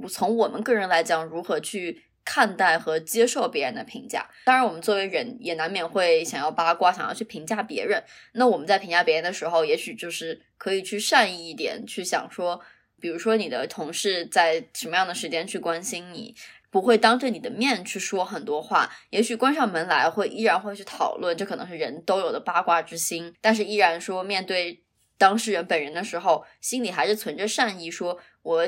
[0.09, 2.03] 从我们个人来讲，如何去。
[2.25, 8.03] 看待和接受别人的评价，当然，我们作为人也难免会想要八卦，想要去评价别人。
[8.33, 12.61] 那我们在评价别人的时候，也许就是可以去善意一点，去想说，
[13.01, 16.35] 比如说你的同事在什么样的时间去关心你，
[16.69, 24.83] 不会当着你的面去说很多话，也许关上门来会依然会去讨论，这可能是人都有的八卦之心，但是依然说面对
[25.17, 28.67] 当事人本人的时候，心里还是存着善意，说我。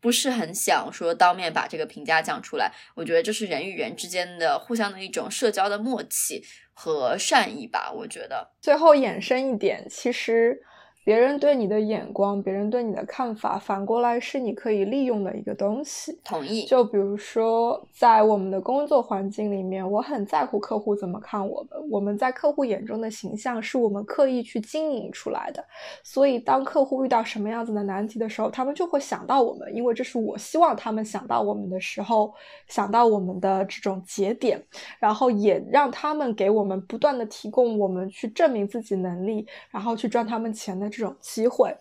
[0.00, 6.40] 不是很想说当面把这个评价讲出来，我觉得这是人与人之间的互相的一种社交的默契
[6.72, 7.90] 和善意吧。
[7.92, 10.62] 我觉得最后衍生一点，其实。
[11.08, 16.20] 别人对你的眼光，别人对你的看法，反过来是你可以利用的一个东西。
[16.22, 16.66] 同意。
[16.66, 21.80] 就比如说，在我们的工作环境里面，我很在乎客户怎么看我们。
[21.90, 25.64] 我们在客户眼中的形象是我们刻意去经营出来的。
[26.04, 32.34] 所以，当客户遇到什么样子的难题的时候，他们就会想到我们，因为这是我希望他们想到我们的时候，
[32.66, 34.62] 想到我们的这种节点，
[34.98, 40.86] 然后也让他们给我们不断的提供我们去证明自己能力，然后去赚他们钱的。
[40.98, 41.74] 这种机会。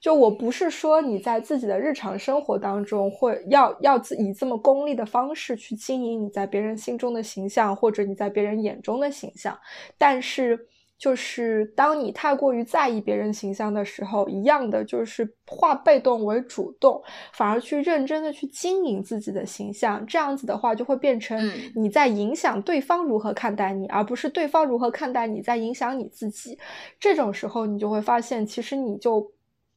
[0.00, 9.58] 就我不是说你在自己的日常生活当中会要要以这么功利的方式去经营你在别人心中的形象，或者你在别人眼中的形象，
[9.98, 10.68] 但是。
[11.00, 20.04] 就是当你太过于在意别人形象的时候，一样的就是化被动为主动，反而去认真的去经营自己的形象。
[20.04, 21.40] 这样子的话，就会变成
[21.74, 26.58] 你在影响对方如何看待你，而不是对方如何看待你在影响你自己。
[27.00, 29.32] 这种时候，你就会发现，其实你就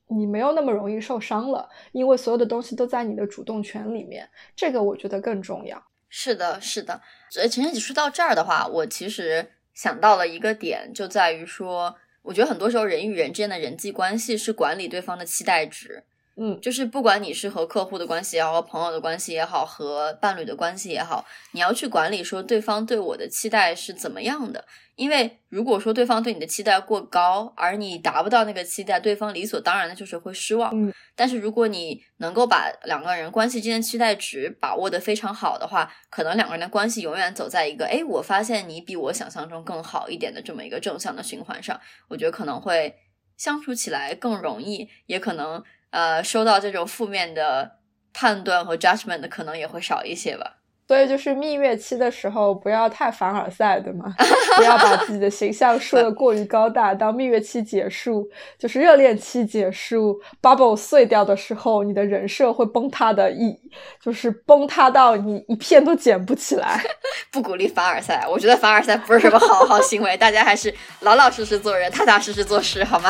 [0.10, 4.28] 你没有那么容易受伤了，因为所有的东西都在你的主动权里面。
[4.58, 5.82] 这个我觉得更重要。
[6.10, 7.00] 是的，是的。
[7.38, 9.52] 呃，陈姐说到这儿的话，我其实。
[9.74, 16.04] 想到了一个点，就在于说，我觉得很多时候人与人之间的人际关系是管理对方的期待值。
[16.36, 24.66] 嗯，就是不管你是和客户的关系也好，和朋友的关系也好，和伴侣的关系也好，你要去管理说对方对我的期待是怎么样的。
[24.96, 30.72] 因为如果说对方对你的期待过高，而你达不到那个期待，对方理所当然的就是会失望。
[30.74, 41.80] 嗯，但是如果你能够把两个人关系之间的期待值把握的非常好的话，可能两个人的关系永远走在一个，哎，我发现你比我想象中更好一点的这么一个正向的循环上。
[42.08, 42.96] 我觉得可能会
[43.38, 45.64] 相处起来更容易，也可能。
[45.94, 47.72] 呃，收到这种负面的
[48.12, 50.56] 判断和 judgment 的可能也会少一些吧。
[50.86, 54.14] 所以就是蜜月期的时候不要太凡尔赛，对吗？
[54.58, 56.94] 不要把自己的形象说的过于高大。
[56.94, 58.28] 当蜜月期结束，
[58.60, 63.58] 就是热恋期结束，bubble 碎掉的时候，你的人设会崩塌的，一
[64.04, 66.84] 就是崩塌到你一片都捡不起来。
[67.32, 73.10] 不鼓励凡尔赛，我觉得凡尔赛不是什么好好行为，大家还是老老实实做人，踏踏实实做事，好吗？